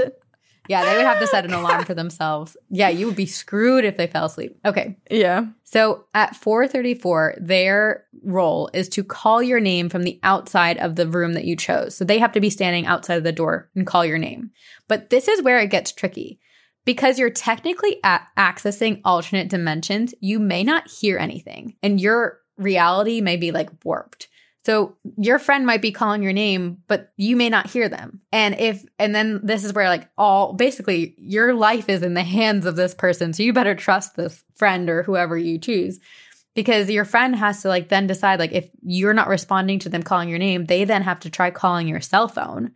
[0.69, 2.57] Yeah, they would have to set an alarm for themselves.
[2.71, 4.59] Yeah, you would be screwed if they fell asleep.
[4.65, 4.97] Okay.
[5.11, 5.47] Yeah.
[5.65, 11.07] So at 4:34, their role is to call your name from the outside of the
[11.07, 11.95] room that you chose.
[11.95, 14.51] So they have to be standing outside of the door and call your name.
[14.89, 16.41] But this is where it gets tricky.
[16.85, 23.21] Because you're technically a- accessing alternate dimensions, you may not hear anything and your reality
[23.21, 24.29] may be like warped.
[24.67, 28.21] So your friend might be calling your name, but you may not hear them.
[28.33, 32.25] And if, and then this is where like all, basically your life is in the
[32.25, 33.33] hands of this person.
[33.33, 36.01] So you better trust this friend or whoever you choose
[36.57, 40.03] because your friend has to like then decide like if you're not responding to them
[40.03, 42.73] calling your name, they then have to try calling your cell phone.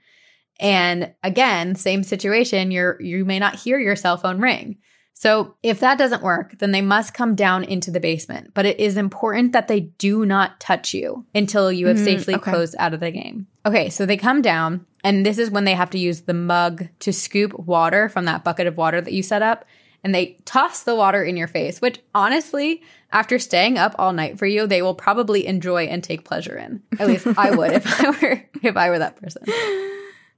[0.60, 4.78] And again, same situation, you're you may not hear your cell phone ring.
[5.14, 8.52] So if that doesn't work, then they must come down into the basement.
[8.54, 12.34] But it is important that they do not touch you until you have Mm, safely
[12.36, 12.50] okay.
[12.50, 13.46] closed out of the game.
[13.66, 16.88] Okay, so they come down, and this is when they have to use the mug
[17.00, 19.66] to scoop water from that bucket of water that you set up.
[20.02, 22.80] And they toss the water in your face, which honestly,
[23.12, 26.82] after staying up all night for you, they will probably enjoy and take pleasure in.
[26.98, 29.42] At least I would if I were if I were that person.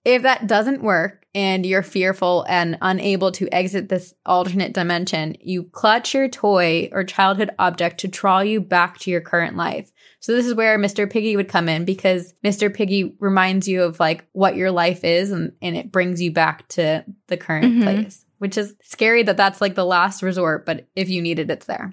[0.04, 5.64] If that doesn't work and you're fearful and unable to exit this alternate dimension, you
[5.64, 9.90] clutch your toy or childhood object to draw you back to your current life.
[10.20, 11.10] So this is where Mr.
[11.10, 12.72] Piggy would come in because Mr.
[12.72, 16.68] Piggy reminds you of like what your life is and, and it brings you back
[16.68, 17.82] to the current Mhm.
[17.82, 18.24] place.
[18.38, 21.66] which is scary that that's like the last resort, but if you need it, it's
[21.66, 21.92] there.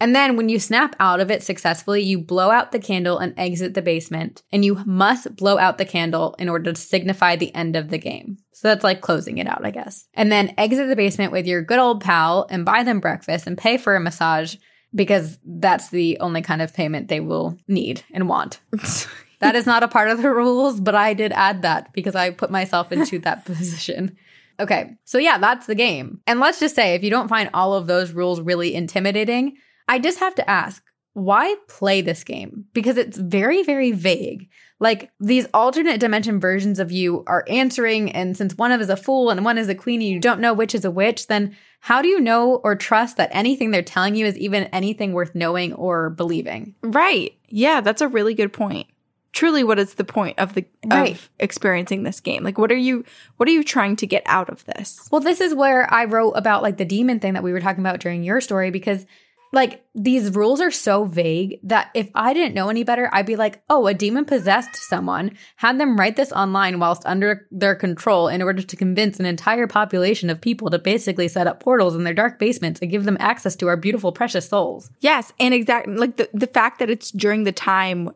[0.00, 3.34] And then when you snap out of it successfully, you blow out the candle and
[3.36, 4.42] exit the basement.
[4.52, 7.98] And you must blow out the candle in order to signify the end of the
[7.98, 8.38] game.
[8.52, 10.06] So that's like closing it out, I guess.
[10.14, 13.58] And then exit the basement with your good old pal and buy them breakfast and
[13.58, 14.56] pay for a massage
[14.94, 18.60] because that's the only kind of payment they will need and want.
[19.40, 22.30] that is not a part of the rules, but I did add that because I
[22.30, 24.16] put myself into that position.
[24.60, 26.20] Okay, so yeah, that's the game.
[26.26, 29.56] And let's just say if you don't find all of those rules really intimidating,
[29.88, 30.82] I just have to ask,
[31.14, 32.66] why play this game?
[32.72, 34.48] Because it's very, very vague.
[34.78, 38.96] Like these alternate dimension versions of you are answering, and since one of is a
[38.96, 41.56] fool and one is a queen, and you don't know which is a witch, then
[41.80, 45.34] how do you know or trust that anything they're telling you is even anything worth
[45.34, 46.76] knowing or believing?
[46.82, 47.36] Right.
[47.48, 48.86] Yeah, that's a really good point.
[49.32, 51.12] Truly, what is the point of the Right.
[51.12, 52.44] of experiencing this game?
[52.44, 53.04] Like, what are you
[53.36, 55.08] what are you trying to get out of this?
[55.10, 57.82] Well, this is where I wrote about like the demon thing that we were talking
[57.82, 59.04] about during your story because
[59.52, 63.36] like these rules are so vague that if I didn't know any better, I'd be
[63.36, 68.28] like, oh, a demon possessed someone, had them write this online whilst under their control
[68.28, 72.04] in order to convince an entire population of people to basically set up portals in
[72.04, 74.90] their dark basements and give them access to our beautiful, precious souls.
[75.00, 78.10] Yes, and exactly like the the fact that it's during the time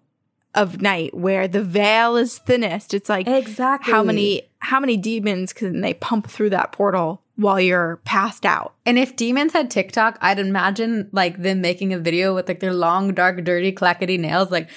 [0.55, 2.93] of night where the veil is thinnest.
[2.95, 3.93] It's like Exactly.
[3.93, 8.75] how many how many demons can they pump through that portal while you're passed out?
[8.87, 12.75] And if demons had TikTok, I'd imagine like them making a video with like their
[12.75, 14.69] long, dark, dirty, clackety nails, like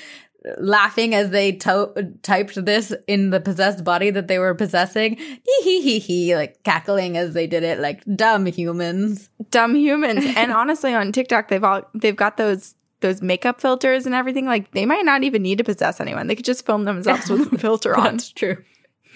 [0.57, 5.15] laughing as they to- typed this in the possessed body that they were possessing.
[5.17, 9.30] Hee hee hee hee, like cackling as they did it, like dumb humans.
[9.49, 10.23] Dumb humans.
[10.38, 14.46] and honestly, on TikTok, they've all they've got those those makeup filters and everything.
[14.46, 16.28] Like they might not even need to possess anyone.
[16.28, 18.18] They could just film themselves with a filter on.
[18.18, 18.58] That's true.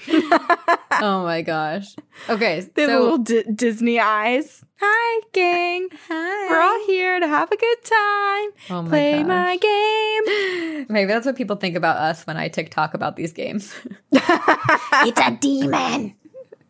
[0.09, 1.95] oh my gosh.
[2.29, 4.63] Okay, have so little D- Disney eyes.
[4.79, 5.89] Hi, gang.
[6.07, 6.49] Hi.
[6.49, 8.49] We're all here to have a good time.
[8.69, 9.27] Oh my Play gosh.
[9.27, 10.85] my game.
[10.89, 13.73] Maybe that's what people think about us when I TikTok about these games.
[14.11, 16.15] it's a demon.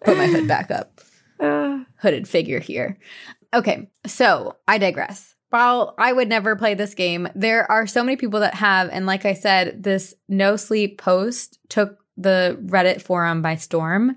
[0.04, 1.02] Put my hood back up.
[1.40, 2.98] Uh, hooded figure here.
[3.54, 5.36] Okay, so I digress.
[5.50, 8.90] While I would never play this game, there are so many people that have.
[8.92, 14.16] And like I said, this no sleep post took the Reddit forum by storm.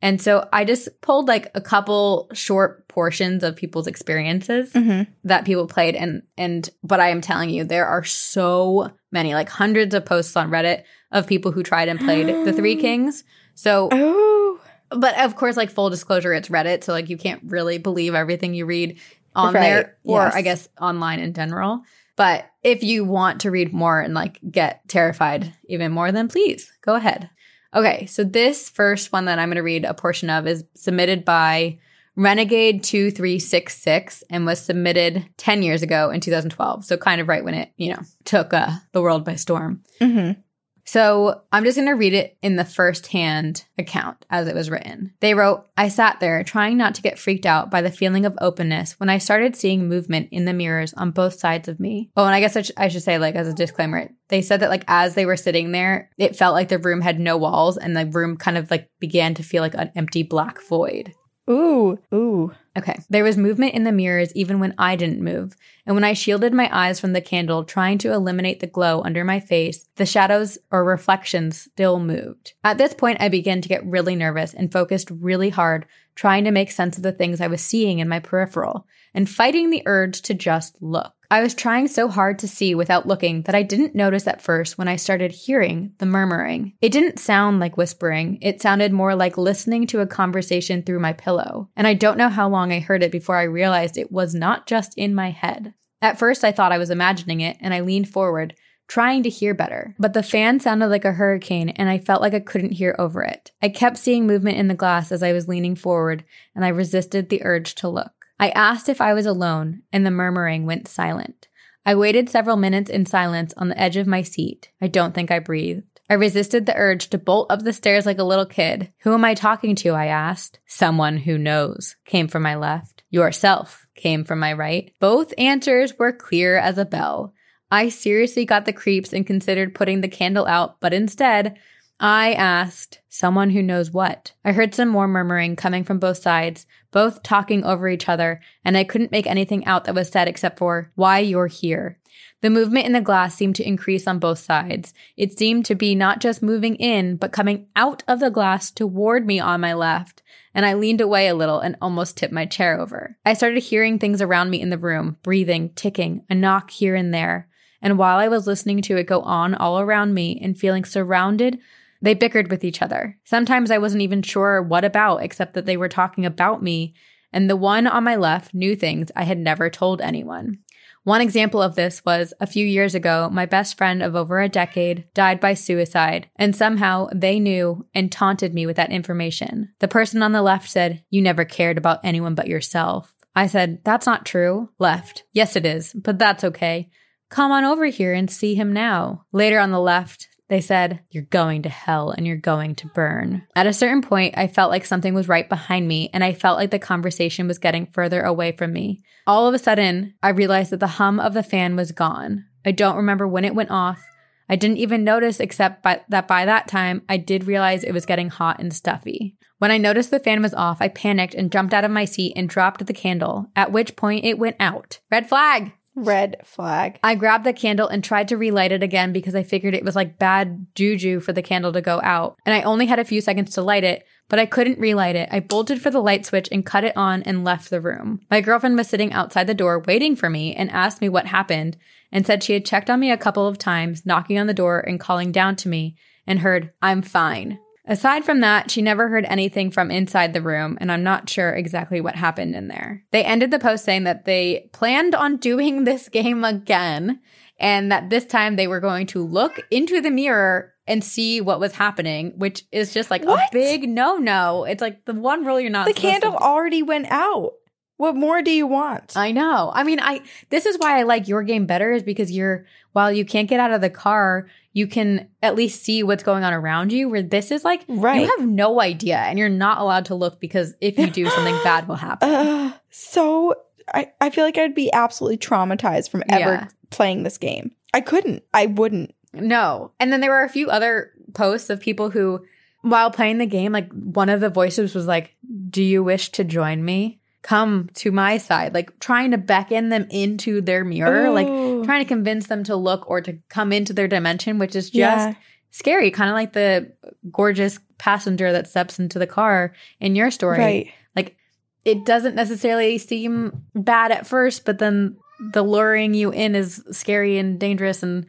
[0.00, 5.08] And so I just pulled like a couple short portions of people's experiences Mhm.
[5.24, 9.48] that people played and and but I am telling you there are so many like
[9.48, 13.24] hundreds of posts on Reddit of people who tried and played the 3 Kings.
[13.56, 14.60] So Oh.
[14.90, 18.54] but of course, like full disclosure, it's Reddit, so like you can't really believe everything
[18.54, 18.98] you read
[19.38, 20.34] on Right, there, or yes.
[20.34, 21.82] I guess online in general.
[22.16, 26.72] But if you want to read more and like get terrified even more, then please
[26.82, 27.30] go ahead.
[27.74, 31.24] Okay, so this first one that I'm going to read a portion of is submitted
[31.24, 31.78] by
[32.16, 36.84] Renegade 2366 and was submitted 10 years ago in 2012.
[36.84, 39.84] So kind of right when it, you know, took uh, the world by storm.
[40.00, 40.40] Mm-hmm.
[40.88, 44.70] So I'm just going to read it in the first hand account as it was
[44.70, 45.12] written.
[45.20, 48.38] They wrote, I sat there trying not to get freaked out by the feeling of
[48.40, 52.08] openness when I started seeing movement in the mirrors on both sides of me.
[52.16, 54.60] Oh, and I guess I, sh- I should say, like, as a disclaimer, they said
[54.60, 57.76] that, like, as they were sitting there, it felt like the room had no walls
[57.76, 61.12] and the room kind of like began to feel like an empty black void.
[61.50, 61.98] Ooh.
[62.14, 62.52] Ooh.
[62.78, 62.96] Okay.
[63.10, 65.56] There was movement in the mirrors even when I didn't move.
[65.84, 69.24] And when I shielded my eyes from the candle, trying to eliminate the glow under
[69.24, 72.54] my face, the shadows or reflections still moved.
[72.62, 76.52] At this point, I began to get really nervous and focused really hard, trying to
[76.52, 80.22] make sense of the things I was seeing in my peripheral and fighting the urge
[80.22, 81.12] to just look.
[81.30, 84.78] I was trying so hard to see without looking that I didn't notice at first
[84.78, 86.72] when I started hearing the murmuring.
[86.80, 91.12] It didn't sound like whispering, it sounded more like listening to a conversation through my
[91.12, 91.68] pillow.
[91.76, 94.66] And I don't know how long I heard it before I realized it was not
[94.66, 95.74] just in my head.
[96.00, 98.54] At first, I thought I was imagining it, and I leaned forward,
[98.86, 99.94] trying to hear better.
[99.98, 103.22] But the fan sounded like a hurricane, and I felt like I couldn't hear over
[103.22, 103.50] it.
[103.60, 106.24] I kept seeing movement in the glass as I was leaning forward,
[106.54, 108.12] and I resisted the urge to look.
[108.40, 111.48] I asked if I was alone, and the murmuring went silent.
[111.84, 114.70] I waited several minutes in silence on the edge of my seat.
[114.80, 116.00] I don't think I breathed.
[116.10, 118.92] I resisted the urge to bolt up the stairs like a little kid.
[119.00, 119.90] Who am I talking to?
[119.90, 120.58] I asked.
[120.66, 123.02] Someone who knows came from my left.
[123.10, 124.92] Yourself came from my right.
[125.00, 127.34] Both answers were clear as a bell.
[127.70, 131.58] I seriously got the creeps and considered putting the candle out, but instead,
[132.00, 134.32] I asked someone who knows what.
[134.44, 138.76] I heard some more murmuring coming from both sides, both talking over each other, and
[138.76, 141.98] I couldn't make anything out that was said except for, why you're here.
[142.40, 144.94] The movement in the glass seemed to increase on both sides.
[145.16, 149.26] It seemed to be not just moving in, but coming out of the glass toward
[149.26, 150.22] me on my left.
[150.54, 153.16] And I leaned away a little and almost tipped my chair over.
[153.24, 157.12] I started hearing things around me in the room, breathing, ticking, a knock here and
[157.12, 157.48] there.
[157.82, 161.58] And while I was listening to it go on all around me and feeling surrounded,
[162.00, 163.18] they bickered with each other.
[163.24, 166.94] Sometimes I wasn't even sure what about, except that they were talking about me.
[167.32, 170.58] And the one on my left knew things I had never told anyone.
[171.04, 174.48] One example of this was a few years ago, my best friend of over a
[174.48, 179.70] decade died by suicide, and somehow they knew and taunted me with that information.
[179.78, 183.14] The person on the left said, You never cared about anyone but yourself.
[183.34, 184.68] I said, That's not true.
[184.78, 186.90] Left, Yes, it is, but that's okay.
[187.30, 189.24] Come on over here and see him now.
[189.32, 193.46] Later on the left, they said, You're going to hell and you're going to burn.
[193.54, 196.58] At a certain point, I felt like something was right behind me, and I felt
[196.58, 199.02] like the conversation was getting further away from me.
[199.26, 202.46] All of a sudden, I realized that the hum of the fan was gone.
[202.64, 204.02] I don't remember when it went off.
[204.48, 208.06] I didn't even notice, except by, that by that time, I did realize it was
[208.06, 209.36] getting hot and stuffy.
[209.58, 212.32] When I noticed the fan was off, I panicked and jumped out of my seat
[212.36, 215.00] and dropped the candle, at which point it went out.
[215.10, 215.72] Red flag!
[216.04, 216.98] Red flag.
[217.02, 219.96] I grabbed the candle and tried to relight it again because I figured it was
[219.96, 222.38] like bad juju for the candle to go out.
[222.46, 225.28] And I only had a few seconds to light it, but I couldn't relight it.
[225.32, 228.20] I bolted for the light switch and cut it on and left the room.
[228.30, 231.76] My girlfriend was sitting outside the door waiting for me and asked me what happened
[232.12, 234.80] and said she had checked on me a couple of times, knocking on the door
[234.80, 235.96] and calling down to me,
[236.26, 237.58] and heard, I'm fine.
[237.88, 241.50] Aside from that, she never heard anything from inside the room, and I'm not sure
[241.50, 243.02] exactly what happened in there.
[243.12, 247.20] They ended the post saying that they planned on doing this game again,
[247.58, 251.60] and that this time they were going to look into the mirror and see what
[251.60, 253.40] was happening, which is just like What?
[253.40, 254.64] a big no no.
[254.64, 257.52] It's like the one rule you're not The candle already went out.
[257.98, 259.16] What more do you want?
[259.16, 259.70] I know.
[259.74, 263.12] I mean, I this is why I like your game better is because you're while
[263.12, 266.52] you can't get out of the car, you can at least see what's going on
[266.52, 267.08] around you.
[267.08, 268.20] Where this is like Right.
[268.22, 271.54] you have no idea and you're not allowed to look because if you do something
[271.64, 272.28] bad will happen.
[272.30, 273.54] Uh, so
[273.92, 276.68] I, I feel like I'd be absolutely traumatized from ever Yeah.
[276.90, 277.72] playing this game.
[277.92, 278.44] I couldn't.
[278.54, 279.14] I wouldn't.
[279.34, 279.92] No.
[279.98, 282.44] And then there were a few other posts of people who
[282.82, 285.34] while playing the game, like one of the voices was like,
[285.68, 287.17] "Do you wish to join me?
[287.42, 291.46] Come to my side." Like trying to beckon them into their mirror, like
[291.84, 295.28] trying to convince them to look or to come into their dimension, which is just
[295.28, 295.34] Yeah.
[295.70, 296.92] scary, kind of like the
[297.30, 300.58] gorgeous passenger that steps into the car in your story.
[300.58, 300.92] Right.
[301.16, 301.36] Like
[301.84, 305.16] it doesn't necessarily seem bad at first, but then
[305.52, 308.26] the luring you in is scary and dangerous and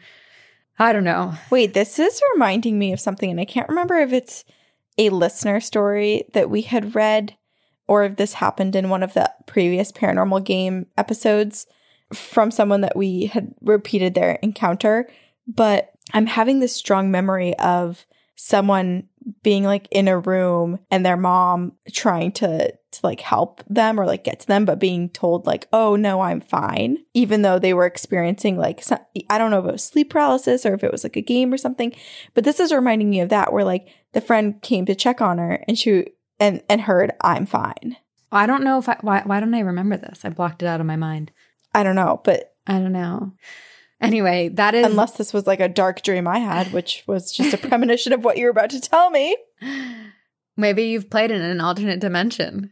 [0.81, 1.33] I don't know.
[1.49, 4.45] Wait, this is reminding me of something, and I can't remember if it's
[4.97, 7.35] a listener story that we had read
[7.89, 11.65] or if this happened in one of the previous paranormal game episodes
[12.13, 15.09] from someone that we had repeated their encounter.
[15.47, 19.09] But I'm having this strong memory of someone
[19.41, 24.05] being like in a room and their mom trying to to like help them or
[24.05, 27.73] like get to them but being told like oh no i'm fine even though they
[27.73, 28.97] were experiencing like some,
[29.29, 31.53] i don't know if it was sleep paralysis or if it was like a game
[31.53, 31.93] or something
[32.33, 35.37] but this is reminding me of that where like the friend came to check on
[35.37, 36.05] her and she
[36.39, 37.97] and and heard i'm fine
[38.31, 40.23] I don't know if I why why don't I remember this?
[40.23, 41.31] I blocked it out of my mind.
[41.73, 43.33] i don't know but I don't know.
[43.99, 47.53] Anyway, that is unless this was like a dark dream i had which was just
[47.53, 49.35] a premonition of what you were about to tell me
[50.55, 52.71] maybe you've played in an alternate dimension.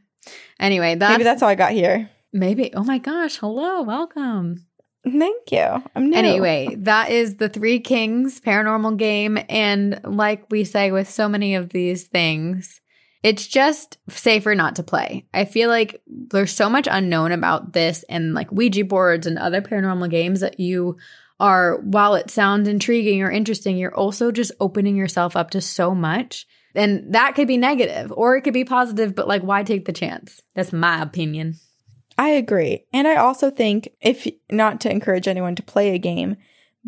[0.59, 2.71] Anyway, that's maybe that's how i got here maybe.
[2.75, 3.37] Oh my gosh!
[3.37, 4.65] Hello, welcome.
[5.03, 9.39] thank you i'm new Anyway, that is the Three Kings paranormal game.
[9.49, 12.81] And like we say with so many of these things,
[13.23, 15.25] it's just safer not to play.
[15.33, 19.61] I feel like there's so much unknown about this and like Ouija boards and other
[19.61, 20.97] paranormal games that you
[21.39, 25.93] are, while it sounds intriguing or interesting, you're also just opening yourself up to so
[25.93, 26.47] much.
[26.75, 29.93] And that could be negative or it could be positive, but like, why take the
[29.93, 30.41] chance?
[30.55, 31.55] That's my opinion.
[32.17, 32.85] I agree.
[32.93, 36.37] And I also think if not to encourage anyone to play a game,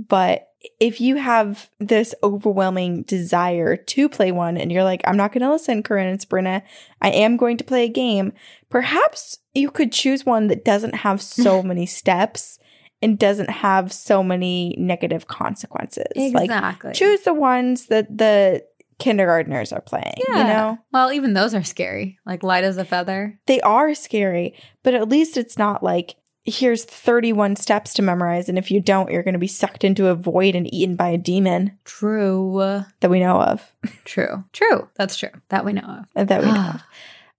[0.07, 5.31] but if you have this overwhelming desire to play one and you're like, I'm not
[5.31, 6.63] going to listen, Corinne and Sabrina,
[7.01, 8.33] I am going to play a game,
[8.69, 12.59] perhaps you could choose one that doesn't have so many steps
[13.01, 16.07] and doesn't have so many negative consequences.
[16.15, 16.93] Like Exactly.
[16.93, 18.63] choose the ones that the
[18.97, 20.37] kindergartners are playing, yeah.
[20.37, 20.77] you know?
[20.91, 22.19] Well, even those are scary.
[22.25, 23.39] Like light as a feather.
[23.47, 26.15] they are scary, but at least it's not like
[26.49, 28.49] here's 31 steps to memorize.
[28.49, 31.09] And if you don't, you're going to be sucked into a void and eaten by
[31.09, 32.83] a demon True.
[32.99, 33.71] that we know of.
[34.05, 34.43] True.
[34.53, 34.87] True.
[34.95, 35.29] That's true.
[35.49, 36.27] That we know of.
[36.27, 36.81] That we know of.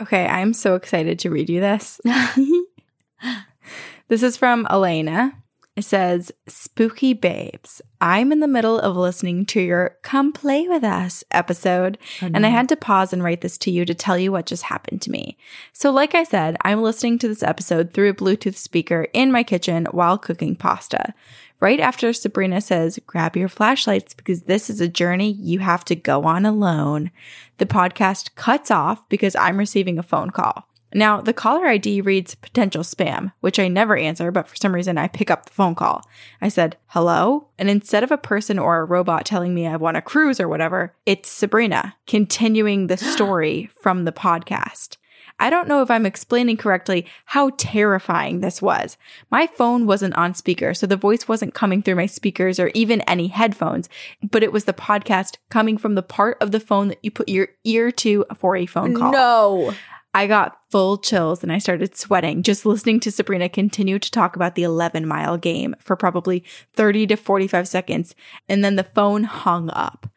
[0.00, 2.00] Okay, I'm so excited to read you this.
[4.08, 5.34] this is from Elena.
[5.74, 10.82] It says, Spooky Babes, I'm in the middle of listening to your Come Play With
[10.82, 14.18] Us episode, oh, and I had to pause and write this to you to tell
[14.18, 15.38] you what just happened to me.
[15.72, 19.44] So, like I said, I'm listening to this episode through a Bluetooth speaker in my
[19.44, 21.14] kitchen while cooking pasta.
[21.60, 25.96] Right after Sabrina says, grab your flashlights because this is a journey you have to
[25.96, 27.10] go on alone,
[27.56, 30.68] the podcast cuts off because I'm receiving a phone call.
[30.94, 34.96] Now, the caller ID reads potential spam, which I never answer, but for some reason
[34.96, 36.02] I pick up the phone call.
[36.40, 37.48] I said, hello?
[37.58, 40.48] And instead of a person or a robot telling me I want a cruise or
[40.48, 44.96] whatever, it's Sabrina continuing the story from the podcast.
[45.38, 48.96] I don't know if I'm explaining correctly how terrifying this was.
[49.30, 53.02] My phone wasn't on speaker, so the voice wasn't coming through my speakers or even
[53.02, 53.88] any headphones,
[54.30, 57.28] but it was the podcast coming from the part of the phone that you put
[57.28, 59.12] your ear to for a phone call.
[59.12, 59.74] No.
[60.14, 64.36] I got full chills and I started sweating just listening to Sabrina continue to talk
[64.36, 66.44] about the 11 mile game for probably
[66.74, 68.14] 30 to 45 seconds.
[68.48, 70.08] And then the phone hung up.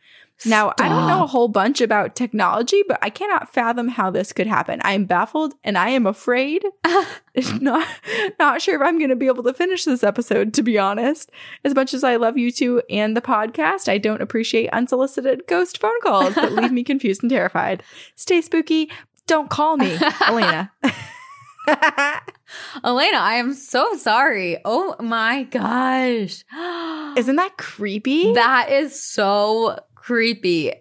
[0.45, 4.33] Now, I don't know a whole bunch about technology, but I cannot fathom how this
[4.33, 4.81] could happen.
[4.83, 6.63] I am baffled and I am afraid.
[7.61, 7.87] not,
[8.39, 11.31] not sure if I'm going to be able to finish this episode, to be honest.
[11.63, 15.79] As much as I love you two and the podcast, I don't appreciate unsolicited ghost
[15.79, 17.83] phone calls that leave me confused and terrified.
[18.15, 18.91] Stay spooky.
[19.27, 19.97] Don't call me,
[20.27, 20.71] Elena.
[22.83, 24.57] Elena, I am so sorry.
[24.65, 26.43] Oh my gosh.
[27.17, 28.33] Isn't that creepy?
[28.33, 29.77] that is so
[30.11, 30.71] creepy.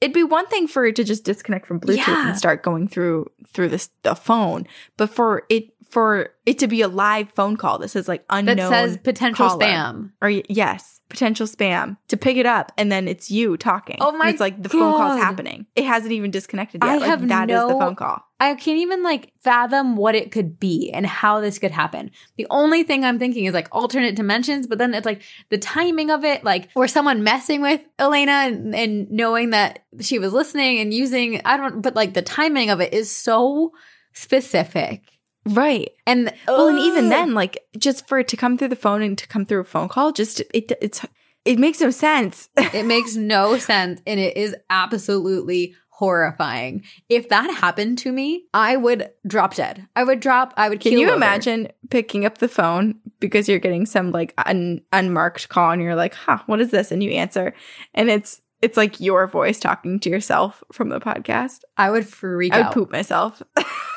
[0.00, 2.28] It'd be one thing for it to just disconnect from Bluetooth Yeah.
[2.28, 4.66] and start going through through this the phone,
[4.96, 8.56] but for it for it to be a live phone call, this is like unknown.
[8.56, 9.64] That says potential caller.
[9.64, 10.10] spam.
[10.20, 13.98] or yes, potential spam to pick it up, and then it's you talking.
[14.00, 15.22] Oh my And it's like the phone call's God.
[15.22, 15.66] happening.
[15.76, 16.90] It hasn't even disconnected yet.
[16.90, 18.24] I like, have that is the phone call.
[18.40, 22.10] I can't even like fathom what it could be and how this could happen.
[22.36, 26.10] The only thing I'm thinking is like alternate dimensions, but then it's like the timing
[26.10, 30.80] of it, like or someone messing with Elena and, and knowing that she was listening
[30.80, 33.72] and using, I don't, but like the timing of it is so
[34.12, 35.13] specific.
[35.46, 35.90] Right.
[36.06, 39.16] And Well, and even then, like just for it to come through the phone and
[39.18, 41.04] to come through a phone call, just it it's
[41.44, 42.48] it makes no sense.
[42.56, 46.82] it makes no sense and it is absolutely horrifying.
[47.08, 49.86] If that happened to me, I would drop dead.
[49.94, 51.16] I would drop, I would Can you over.
[51.16, 55.94] imagine picking up the phone because you're getting some like un- unmarked call and you're
[55.94, 57.54] like, "Huh, what is this?" and you answer,
[57.94, 61.60] and it's it's like your voice talking to yourself from the podcast.
[61.76, 62.56] I would freak out.
[62.56, 62.74] I would out.
[62.74, 63.42] poop myself.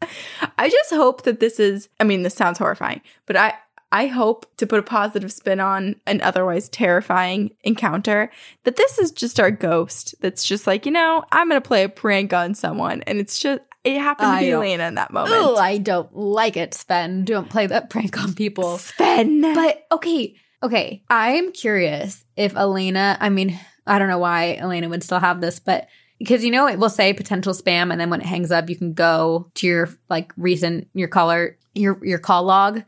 [0.58, 1.88] I just hope that this is.
[2.00, 3.54] I mean, this sounds horrifying, but I
[3.92, 8.30] I hope to put a positive spin on an otherwise terrifying encounter.
[8.64, 10.14] That this is just our ghost.
[10.20, 13.62] That's just like you know, I'm gonna play a prank on someone, and it's just
[13.84, 15.36] it happened to I be Elena in that moment.
[15.36, 17.24] Oh, I don't like it, Sven.
[17.24, 18.78] Don't play that prank on people.
[18.78, 19.40] Sven.
[19.40, 21.04] But okay, okay.
[21.08, 25.60] I'm curious if Elena, I mean, I don't know why Elena would still have this,
[25.60, 25.86] but
[26.18, 28.76] because you know it will say potential spam and then when it hangs up you
[28.76, 32.82] can go to your like recent your caller your your call log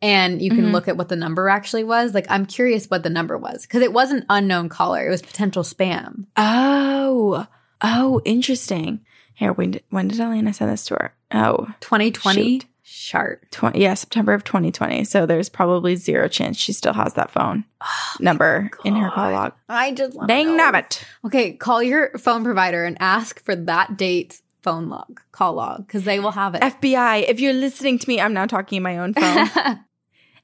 [0.00, 0.72] and you can Mhm.
[0.72, 2.12] look at what the number actually was.
[2.12, 5.62] Like I'm curious what the number was because it wasn't unknown caller; it was potential
[5.62, 6.24] spam.
[6.36, 7.46] Oh,
[7.82, 9.00] oh, interesting.
[9.34, 11.14] Here, when did, when did Elena send this to her?
[11.32, 12.64] Oh, 2020 Shoot.
[13.02, 13.50] Sharp.
[13.50, 15.04] 20, yeah, September of 2020.
[15.04, 19.32] So there's probably zero chance she still has that phone oh number in her call
[19.32, 19.52] log.
[19.68, 21.02] I just Dang nabbit.
[21.24, 26.04] Okay, call your phone provider and ask for that date phone log, call log, because
[26.04, 26.62] they will have it.
[26.62, 29.48] FBI, if you're listening to me, I'm now talking in my own phone.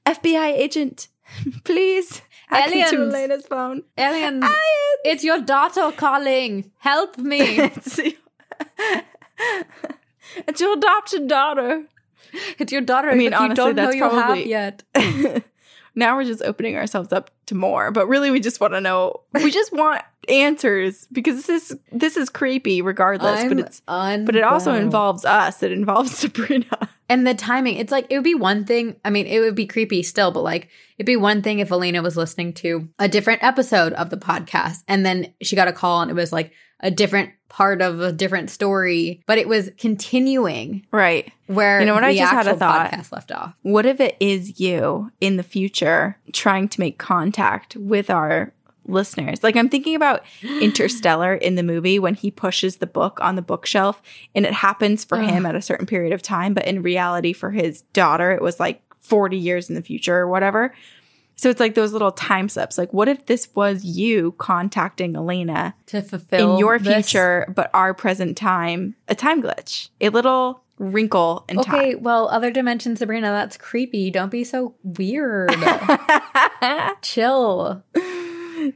[0.05, 1.07] FBI agent,
[1.63, 2.21] please.
[2.51, 2.93] Aliens.
[2.93, 3.83] Elena's phone.
[3.97, 4.57] Aliens, Aliens.
[5.05, 6.71] it's your daughter calling.
[6.79, 7.41] Help me.
[7.59, 7.99] it's,
[10.47, 11.85] it's your adopted daughter.
[12.59, 14.83] it's your daughter I mean, that you honestly, don't know that's you have probably- yet.
[15.95, 19.21] now we're just opening ourselves up to more, but really we just want to know.
[19.33, 24.43] We just want answers because this is this is creepy regardless, but it's but it
[24.43, 25.63] also involves us.
[25.63, 26.89] It involves Sabrina.
[27.11, 28.95] And the timing, it's like it would be one thing.
[29.03, 32.03] I mean, it would be creepy still, but like it'd be one thing if Elena
[32.03, 36.01] was listening to a different episode of the podcast and then she got a call
[36.01, 36.51] and it was like
[36.81, 41.31] a different part of a different story, but it was continuing Right.
[41.47, 42.91] where You know what, I just had a thought.
[42.91, 43.53] podcast left off.
[43.63, 48.53] What if it is you in the future trying to make contact with our
[48.85, 49.43] listeners?
[49.43, 50.23] Like I'm thinking about
[50.61, 54.01] Interstellar in the movie when he pushes the book on the bookshelf
[54.35, 57.51] and it happens for him at a certain period of time, but in reality for
[57.51, 60.73] his daughter it was like 40 years in the future or whatever.
[61.39, 62.77] So it's like those little time slips.
[62.77, 67.69] Like what if this was you contacting Elena To fulfill in your this- future but
[67.73, 71.75] our present time, a time glitch, a little wrinkle in time.
[71.75, 74.11] Okay, well, other dimension, Sabrina, that's creepy.
[74.11, 75.51] Don't be so weird.
[77.01, 77.83] Chill.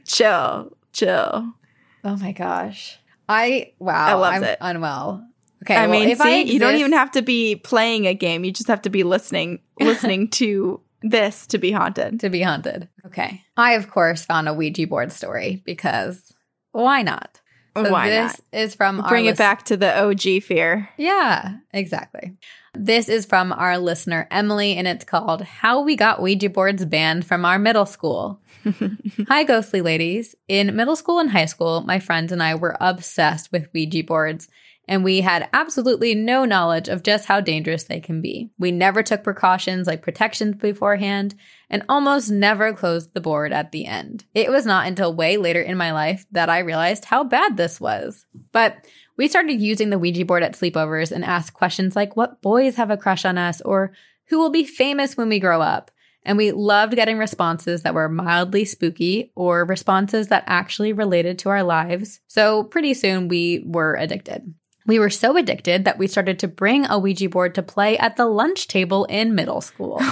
[0.06, 1.54] chill, chill.
[2.02, 2.98] Oh my gosh.
[3.28, 4.06] I wow.
[4.06, 4.58] I loved I'm it.
[4.62, 5.28] unwell.
[5.64, 5.76] Okay.
[5.76, 8.42] I well, mean, if see, I you don't even have to be playing a game.
[8.42, 12.20] You just have to be listening, listening to this to be haunted.
[12.20, 12.88] to be haunted.
[13.06, 13.42] Okay.
[13.56, 16.32] I of course found a Ouija board story because
[16.72, 17.40] why not?
[17.76, 20.88] So Why this is from our Bring it lis- back to the OG fear.
[20.96, 22.36] Yeah, exactly.
[22.72, 27.26] This is from our listener Emily and it's called How We Got Ouija Boards Banned
[27.26, 28.40] from Our Middle School.
[29.28, 30.36] Hi, ghostly ladies.
[30.46, 34.48] In middle school and high school, my friends and I were obsessed with Ouija boards,
[34.86, 38.50] and we had absolutely no knowledge of just how dangerous they can be.
[38.58, 41.34] We never took precautions like protections beforehand,
[41.70, 44.24] and almost never closed the board at the end.
[44.34, 47.80] It was not until way later in my life that I realized how bad this
[47.80, 48.26] was.
[48.52, 48.86] But
[49.16, 52.90] we started using the Ouija board at sleepovers and asked questions like what boys have
[52.90, 53.92] a crush on us or
[54.28, 55.90] who will be famous when we grow up.
[56.26, 61.50] And we loved getting responses that were mildly spooky or responses that actually related to
[61.50, 62.20] our lives.
[62.28, 64.54] So pretty soon we were addicted.
[64.86, 68.16] We were so addicted that we started to bring a Ouija board to play at
[68.16, 70.00] the lunch table in middle school.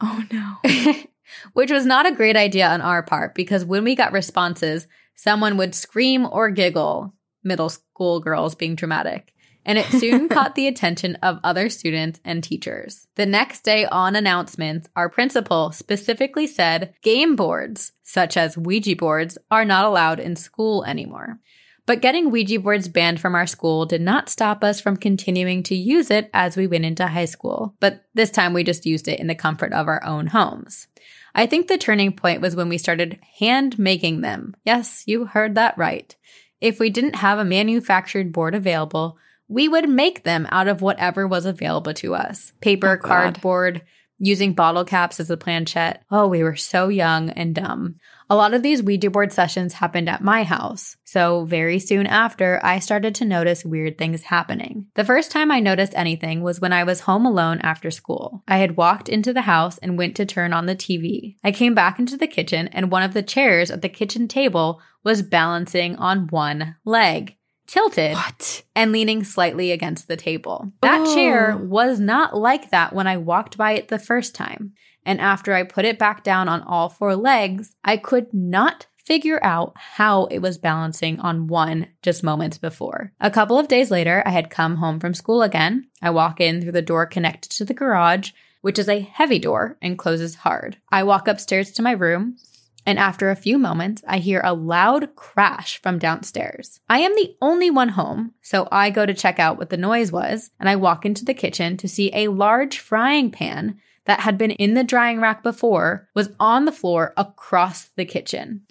[0.00, 1.02] Oh no.
[1.52, 5.56] Which was not a great idea on our part because when we got responses, someone
[5.56, 9.32] would scream or giggle, middle school girls being dramatic.
[9.64, 13.06] And it soon caught the attention of other students and teachers.
[13.14, 19.38] The next day on announcements, our principal specifically said game boards, such as Ouija boards,
[19.50, 21.38] are not allowed in school anymore.
[21.86, 25.74] But getting Ouija boards banned from our school did not stop us from continuing to
[25.74, 27.74] use it as we went into high school.
[27.78, 30.86] But this time we just used it in the comfort of our own homes.
[31.34, 34.54] I think the turning point was when we started hand making them.
[34.64, 36.14] Yes, you heard that right.
[36.60, 41.26] If we didn't have a manufactured board available, we would make them out of whatever
[41.26, 43.82] was available to us paper, Oh, cardboard,
[44.18, 46.02] using bottle caps as a planchette.
[46.10, 47.96] Oh, we were so young and dumb.
[48.30, 50.96] A lot of these Ouija board sessions happened at my house.
[51.04, 54.86] So, very soon after, I started to notice weird things happening.
[54.94, 58.42] The first time I noticed anything was when I was home alone after school.
[58.48, 61.36] I had walked into the house and went to turn on the TV.
[61.44, 64.80] I came back into the kitchen, and one of the chairs at the kitchen table
[65.02, 67.36] was balancing on one leg,
[67.66, 68.62] tilted What?
[68.74, 70.72] and leaning slightly against the table.
[70.80, 71.58] That chair Oh.
[71.64, 74.72] was not like that when I walked by it the first time.
[75.04, 79.42] And after I put it back down on all four legs, I could not figure
[79.44, 83.12] out how it was balancing on one just moments before.
[83.20, 85.88] A couple of days later, I had come home from school again.
[86.00, 88.32] I walk in through the door connected to the garage,
[88.62, 90.78] which is a heavy door and closes hard.
[90.90, 92.38] I walk upstairs to my room,
[92.86, 96.80] and after a few moments, I hear a loud crash from downstairs.
[96.88, 100.12] I am the only one home, so I go to check out what the noise
[100.12, 104.36] was, and I walk into the kitchen to see a large frying pan that had
[104.36, 108.62] been in the drying rack before was on the floor across the kitchen.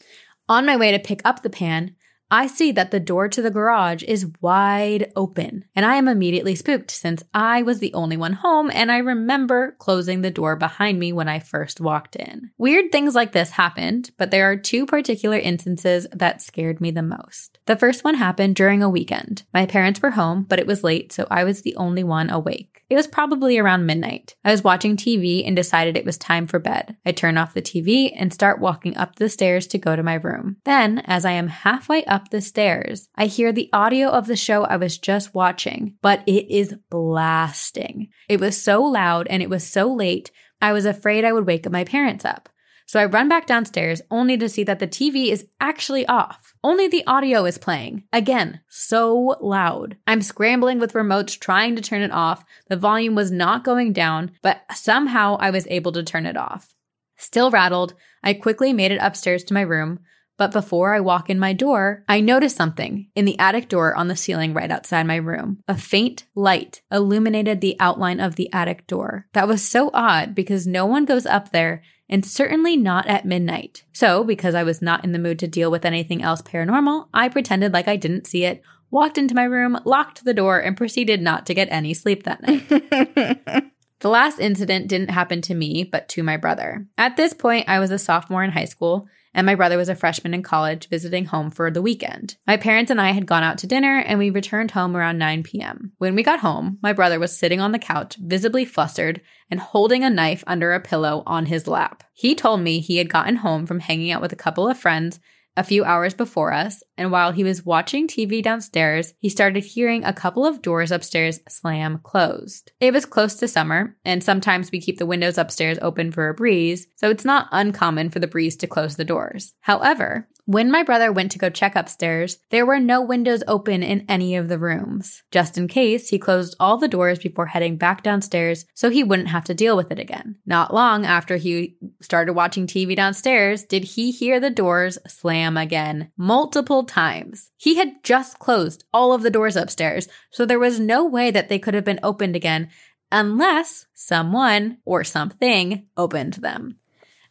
[0.48, 1.95] On my way to pick up the pan,
[2.34, 6.55] I see that the door to the garage is wide open, and I am immediately
[6.55, 10.97] spooked since I was the only one home and I remember closing the door behind
[10.97, 12.49] me when I first walked in.
[12.57, 17.03] Weird things like this happened, but there are two particular instances that scared me the
[17.03, 17.60] most.
[17.68, 19.43] The first one happened during a weekend.
[19.53, 22.73] My parents were home, but it was late, so I was the only one awake.
[22.89, 24.35] It was probably around midnight.
[24.43, 26.95] I was watching TV and decided it was time for bed.
[27.05, 30.15] I turn off the TV and start walking up the stairs to go to my
[30.15, 30.57] room.
[30.64, 34.63] Then, as I am halfway up the stairs, I hear the audio of the show
[34.63, 38.09] I was just watching, but it is blasting.
[38.29, 40.31] It was so loud and it was so late,
[40.61, 42.49] I was afraid I would wake my parents up.
[42.85, 46.53] So I run back downstairs only to see that the TV is actually off.
[46.63, 48.03] Only the audio is playing.
[48.11, 49.97] Again, so loud.
[50.05, 52.43] I'm scrambling with remotes trying to turn it off.
[52.69, 56.75] The volume was not going down, but somehow I was able to turn it off.
[57.17, 57.93] Still rattled,
[58.23, 59.99] I quickly made it upstairs to my room.
[60.44, 64.10] But before I walk in my door, I notice something in the attic door on
[64.10, 65.60] the ceiling right outside my room.
[65.70, 69.26] A faint light illuminated the outline of the attic door.
[69.32, 73.86] That was so odd because no one goes up there and certainly not at midnight.
[73.94, 77.30] So, because I was not in the mood to deal with anything else paranormal, I
[77.30, 78.61] pretended like I didn't see it,
[78.91, 82.41] walked into my room, locked the door, and proceeded not to get any sleep that
[82.41, 83.70] night.
[84.03, 86.86] The last incident didn't happen to me, but to my brother.
[86.98, 89.95] At this point, I was a sophomore in high school, and my brother was a
[89.95, 92.38] freshman in college visiting home for the weekend.
[92.45, 95.43] My parents and I had gone out to dinner, and we returned home around 9
[95.43, 95.93] p.m.
[95.97, 100.03] When we got home, my brother was sitting on the couch, visibly flustered, and holding
[100.03, 102.03] a knife under a pillow on his lap.
[102.14, 105.19] He told me he had gotten home from hanging out with a couple of friends
[105.55, 110.03] a few hours before us, and while he was watching TV downstairs, he started hearing
[110.03, 112.71] a couple of doors upstairs slam closed.
[112.80, 116.34] It was close to summer, and sometimes we keep the windows upstairs open for a
[116.34, 119.53] breeze, so it's not uncommon for the breeze to close the doors.
[119.61, 124.06] However, when my brother went to go check upstairs, there were no windows open in
[124.10, 125.24] any of the rooms.
[125.32, 129.30] Just in case, he closed all the doors before heading back downstairs so he wouldn't
[129.30, 130.36] have to deal with it again.
[130.45, 136.11] Not long after he started watching TV downstairs, did he hear the doors slam again
[136.18, 137.52] multiple times.
[137.56, 141.48] He had just closed all of the doors upstairs, so there was no way that
[141.48, 142.70] they could have been opened again
[143.11, 146.78] unless someone or something opened them.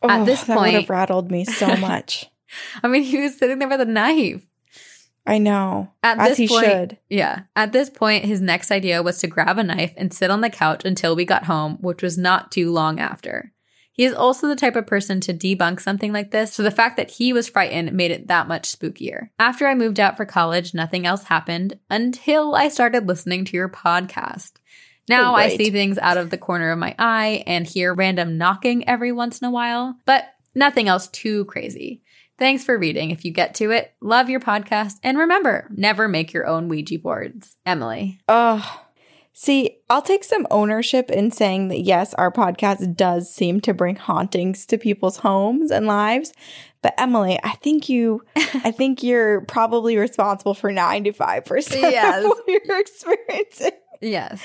[0.01, 2.27] Oh, At this that would point- have rattled me so much.
[2.83, 4.43] I mean, he was sitting there with a knife.
[5.27, 5.93] I know.
[6.03, 6.99] At As this point, should.
[7.09, 7.43] Yeah.
[7.55, 10.51] At this point, his next idea was to grab a knife and sit on the
[10.51, 13.53] couch until we got home, which was not too long after.
[13.93, 16.97] He is also the type of person to debunk something like this, so the fact
[16.97, 19.29] that he was frightened made it that much spookier.
[19.39, 23.69] After I moved out for college, nothing else happened until I started listening to your
[23.69, 24.53] podcast.
[25.09, 28.89] Now I see things out of the corner of my eye and hear random knocking
[28.89, 30.25] every once in a while, but
[30.55, 32.03] nothing else too crazy.
[32.43, 33.13] Thanks for reading.
[33.13, 34.95] If you get to it, love your podcast.
[35.05, 37.57] And remember, never make your own Ouija boards.
[37.65, 38.19] Emily.
[38.27, 38.81] Oh,
[39.33, 43.95] see, I'll take some ownership in saying that yes, our podcast does seem to bring
[43.95, 46.33] hauntings to people's homes and lives.
[46.83, 52.25] But Emily, I think you, I think you're probably responsible for ninety five percent Yes.
[52.25, 53.71] of what you're experiencing.
[54.01, 54.43] Yes.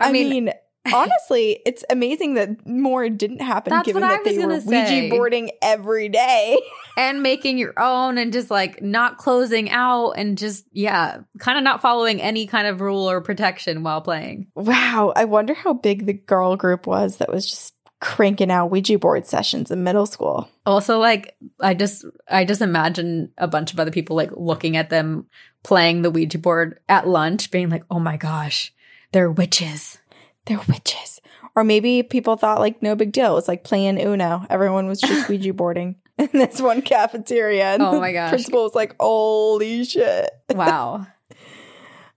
[0.00, 0.50] I, mean,
[0.92, 4.62] honestly, it's amazing that more didn't happen, That's given what I that they were gonna
[4.64, 6.60] Ouija boarding every day.
[6.96, 11.64] and making your own and just like not closing out and just, yeah, kind of
[11.64, 14.46] not following any kind of rule or protection while playing.
[14.54, 18.98] Wow, I wonder how big the girl group was that was just cranking out Ouija
[18.98, 20.48] board sessions in middle school.
[20.66, 24.90] Also, like, I just, I just imagine a bunch of other people like looking at
[24.90, 25.26] them
[25.62, 28.72] playing the Ouija board at lunch, being like, oh my gosh,
[29.12, 29.98] they're witches.
[30.46, 31.20] They're witches.
[31.56, 33.32] Or maybe people thought like no big deal.
[33.32, 34.44] It was like playing Uno.
[34.50, 37.74] Everyone was just Ouija boarding in this one cafeteria.
[37.74, 38.30] And Oh my gosh.
[38.30, 40.30] Principal was like, holy shit.
[40.52, 41.06] Wow.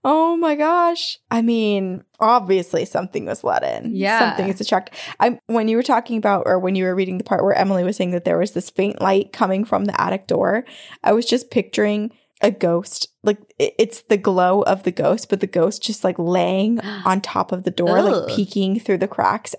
[0.04, 1.18] Oh my gosh.
[1.30, 3.94] I mean, obviously something was let in.
[3.94, 4.20] Yeah.
[4.20, 4.96] Something is attracted.
[5.18, 7.82] I when you were talking about or when you were reading the part where Emily
[7.82, 10.64] was saying that there was this faint light coming from the attic door,
[11.02, 13.08] I was just picturing a ghost.
[13.22, 17.52] Like it's the glow of the ghost, but the ghost just like laying on top
[17.52, 18.04] of the door, Ugh.
[18.28, 19.54] like peeking through the cracks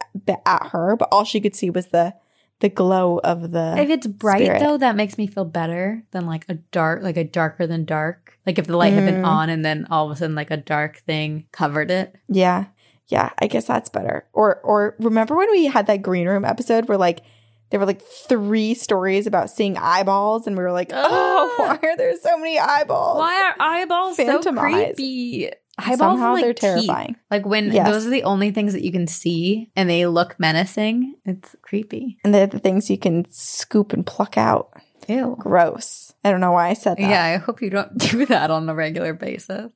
[0.46, 2.14] at her, but all she could see was the
[2.62, 4.60] the glow of the If it's bright spirit.
[4.60, 8.38] though, that makes me feel better than like a dark, like a darker than dark.
[8.46, 9.26] Like if the light had been Mm.
[9.28, 12.16] on and then all of a sudden like a dark thing covered it.
[12.28, 12.66] Yeah.
[13.08, 14.28] Yeah, I guess that's better.
[14.34, 17.22] Or or remember when we had that Greenroom episode where like
[17.70, 21.98] there were like three stories about seeing eyeballs and we were like, "Oh, why are
[21.98, 24.96] there so many eyeballs?" Why are eyeballs Phantom so eyes.
[24.96, 25.52] creepy?
[25.78, 26.62] Eyeballs Somehow are like they're teeth.
[26.62, 27.16] terrifying.
[27.32, 27.88] Like when Yes.
[27.88, 31.16] those are the only things that you can see and they look menacing.
[31.26, 32.18] It's creepy.
[32.26, 34.74] And they're the things you can scoop and pluck out.
[35.08, 35.38] Ew.
[35.40, 36.14] Gross.
[36.24, 37.10] I don't know why I said that.
[37.10, 39.72] Yeah, I hope you don't do that on a regular basis.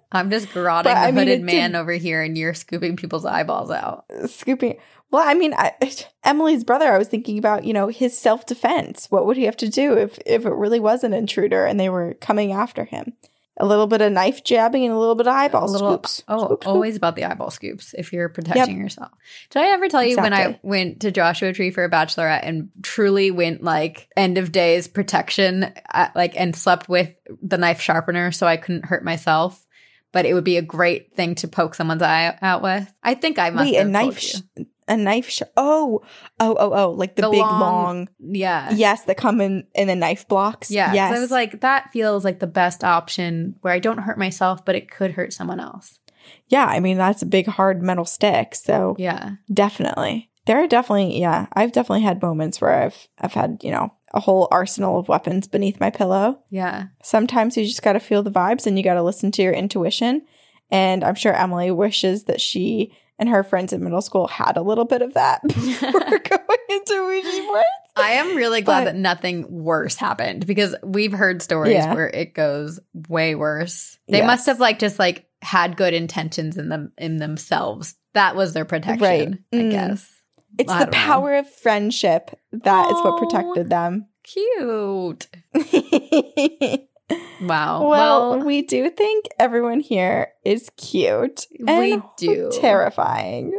[0.09, 2.53] I'm just garroting But, I the mean, hooded it man did- over here, and you're
[2.53, 4.05] scooping people's eyeballs out.
[4.27, 4.77] Scooping.
[5.11, 5.73] Well, I mean, I,
[6.23, 6.91] Emily's brother.
[6.91, 9.07] I was thinking about you know his self defense.
[9.09, 11.89] What would he have to do if if it really was an intruder and they
[11.89, 13.13] were coming after him?
[13.59, 16.21] A little bit of knife jabbing and a little bit of eyeball A little- scoops.
[16.27, 16.67] Oh, Scoop, scoop.
[16.67, 19.09] always about the eyeball scoops if you're protecting yourself.
[19.49, 22.69] Did I ever tell you when I went to Joshua Tree for a bachelorette and
[22.84, 27.09] truly went like end of days protection, uh, like and slept with
[27.41, 29.65] the knife sharpener so I couldn't hurt myself?
[30.11, 32.93] But it would be a great thing to poke someone's eye out with.
[33.01, 34.19] I think I must Wait, have a knife.
[34.19, 34.35] Sh-
[34.88, 35.30] a knife.
[35.30, 36.01] Sh- oh,
[36.39, 36.91] oh, oh, oh!
[36.91, 38.09] Like the, The big long- long.
[38.19, 38.72] Yeah.
[38.73, 40.72] Yes, that come in in the knife blocks.
[40.72, 40.93] Yeah.
[40.93, 41.15] Yes.
[41.15, 44.76] I was like, that feels like the best option where I don't hurt myself, but
[44.76, 45.99] it could hurt someone else.
[46.47, 46.65] yeah.
[46.65, 48.55] I mean, that's a big hard metal stick.
[48.55, 49.31] So Yeah.
[49.53, 51.19] definitely, there are definitely.
[51.19, 55.09] Yeah, I've definitely had moments where I've I've had you know a whole arsenal of
[55.09, 56.39] weapons beneath my pillow.
[56.49, 56.85] Yeah.
[57.03, 59.51] Sometimes you just got to feel the vibes and you got to listen to your
[59.53, 60.22] intuition.
[60.72, 64.61] And I'm sure Emily wishes that she and her friends in middle school had a
[64.61, 67.65] little bit of that before going into Ouija boards.
[67.95, 71.94] I am really glad But- that nothing worse happened because we've heard stories Yeah.
[71.94, 72.80] where it goes
[73.10, 73.98] way worse.
[74.07, 74.27] They Yes.
[74.27, 77.95] must have like just like had good intentions in them in themselves.
[78.14, 79.34] That was their protection, Right.
[79.53, 79.72] I Mm.
[79.72, 80.11] guess.
[80.57, 80.99] It's I the don't know.
[80.99, 84.07] power of friendship that is what protected them.
[84.23, 85.27] Cute.
[87.09, 87.88] Wow.
[87.88, 91.45] well, Well, we do think everyone here is cute.
[91.59, 92.51] We do.
[92.59, 93.57] Terrifying.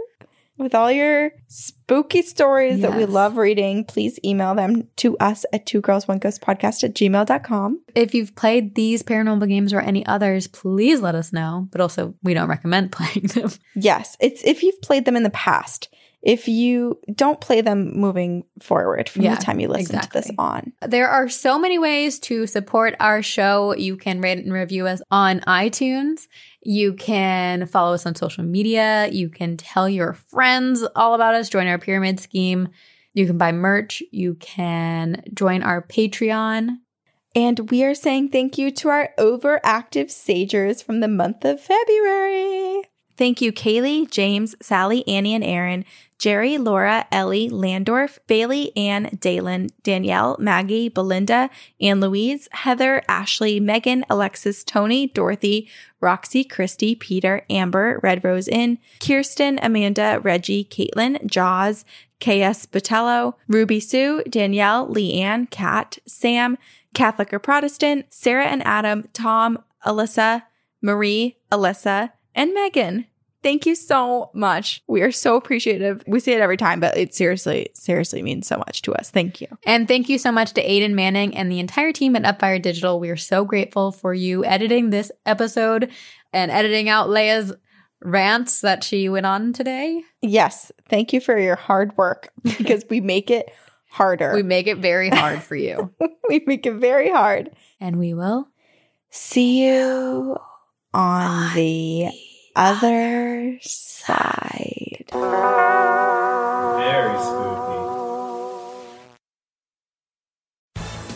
[0.56, 5.66] With all your spooky stories that we love reading, please email them to us at
[5.66, 7.80] two girls one ghost podcast at gmail.com.
[7.94, 11.68] if you've played these paranormal games or any others, please let us know.
[11.70, 13.52] But also, we don't recommend playing them.
[13.76, 15.94] Yes, it's if you've played them in the past.
[16.22, 20.30] If you don't play them moving forward from Yeah, the time you listen to this
[20.36, 20.72] on.
[20.82, 23.74] There are so many ways to support our show.
[23.74, 26.26] You can rate and review us on iTunes.
[26.60, 29.08] You can follow us on social media.
[29.12, 32.68] You can tell your friends all about us, join our pyramid scheme.
[33.14, 34.02] You can buy merch.
[34.10, 36.78] You can join our Patreon.
[37.34, 42.82] And we are saying thank you to our overactive sagers from the month of February.
[43.16, 45.84] Thank you, Kaylee, James, Sally, Annie, and Aaron,
[46.18, 51.48] Jerry, Laura, Ellie, Landorf, Bailey, Ann, Dalen, Danielle, Maggie, Belinda,
[51.80, 55.68] Anne Louise, Heather, Ashley, Megan, Alexis, Tony, Dorothy,
[56.00, 61.84] Roxy, Christy, Peter, Amber, Red Rose Inn, Kirsten, Amanda, Reggie, Caitlin, Jaws,
[62.20, 66.58] KS Botello, Ruby Sue, Danielle, Leanne, Kat, Sam,
[66.94, 70.42] Catholic or Protestant, Sarah and Adam, Tom, Alyssa,
[70.82, 73.06] Marie, Alyssa, and Megan.
[73.43, 74.82] Thank you so much.
[74.89, 76.02] We are so appreciative.
[76.06, 79.10] We say it every time, but it seriously, seriously means so much to us.
[79.10, 79.47] Thank you.
[79.65, 82.98] And thank you so much to Aiden Manning and the entire team at Upfire Digital.
[82.98, 85.90] We are so grateful for you editing this episode
[86.32, 87.52] and editing out Leia's
[88.02, 90.02] rants that she went on today.
[90.23, 93.51] Yes, thank you for your hard work because we make it
[93.89, 94.32] harder.
[94.35, 95.93] We we, make it very hard for you.
[96.28, 97.51] We make it very hard.
[97.81, 98.48] and we will
[99.10, 100.36] See you
[100.93, 102.10] on the
[102.59, 105.05] other side.
[105.12, 107.88] Very spooky.